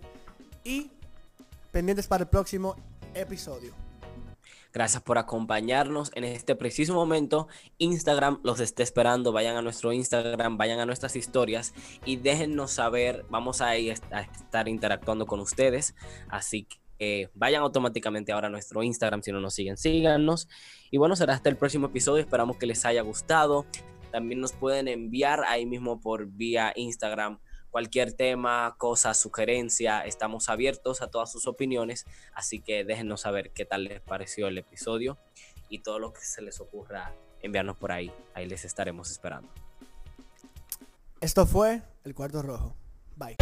Y 0.63 0.91
pendientes 1.72 2.08
para 2.08 2.24
el 2.24 2.30
próximo 2.30 2.76
episodio. 3.13 3.81
Gracias 4.73 5.03
por 5.03 5.17
acompañarnos 5.17 6.12
en 6.15 6.23
este 6.23 6.55
preciso 6.55 6.93
momento. 6.93 7.47
Instagram 7.77 8.39
los 8.43 8.60
esté 8.62 8.84
esperando. 8.84 9.34
Vayan 9.34 9.57
a 9.57 9.62
nuestro 9.62 9.91
Instagram, 9.91 10.57
vayan 10.57 10.79
a 10.79 10.86
nuestras 10.86 11.15
historias 11.15 11.73
y 12.05 12.15
déjennos 12.15 12.71
saber. 12.71 13.25
Vamos 13.29 13.62
a, 13.62 13.77
ir 13.77 13.95
a 14.12 14.21
estar 14.21 14.69
interactuando 14.69 15.25
con 15.25 15.41
ustedes. 15.41 15.93
Así 16.29 16.67
que 16.97 17.29
vayan 17.34 17.63
automáticamente 17.63 18.31
ahora 18.31 18.47
a 18.47 18.51
nuestro 18.51 18.81
Instagram. 18.81 19.21
Si 19.23 19.31
no 19.31 19.41
nos 19.41 19.55
siguen, 19.55 19.75
síganos. 19.75 20.47
Y 20.89 20.97
bueno, 20.97 21.15
será 21.17 21.34
hasta 21.34 21.49
el 21.49 21.57
próximo 21.57 21.88
episodio. 21.88 22.21
Esperamos 22.21 22.57
que 22.57 22.65
les 22.65 22.86
haya 22.86 23.01
gustado. 23.01 23.65
También 24.12 24.39
nos 24.39 24.53
pueden 24.53 24.88
enviar 24.88 25.43
ahí 25.47 25.65
mismo 25.65 25.99
por 25.99 26.27
vía 26.27 26.71
Instagram 26.75 27.39
cualquier 27.71 28.13
tema, 28.13 28.75
cosa, 28.77 29.13
sugerencia, 29.13 30.05
estamos 30.05 30.49
abiertos 30.49 31.01
a 31.01 31.10
todas 31.10 31.31
sus 31.31 31.47
opiniones, 31.47 32.05
así 32.34 32.60
que 32.60 32.84
déjenos 32.84 33.21
saber 33.21 33.51
qué 33.51 33.65
tal 33.65 33.86
les 33.86 34.01
pareció 34.01 34.47
el 34.47 34.57
episodio 34.57 35.17
y 35.69 35.79
todo 35.79 35.97
lo 35.97 36.13
que 36.13 36.21
se 36.21 36.41
les 36.41 36.60
ocurra 36.60 37.15
enviarnos 37.41 37.77
por 37.77 37.91
ahí, 37.91 38.12
ahí 38.34 38.45
les 38.45 38.65
estaremos 38.65 39.10
esperando. 39.10 39.49
Esto 41.21 41.45
fue 41.45 41.81
El 42.03 42.13
Cuarto 42.13 42.41
Rojo. 42.41 42.75
Bye. 43.15 43.38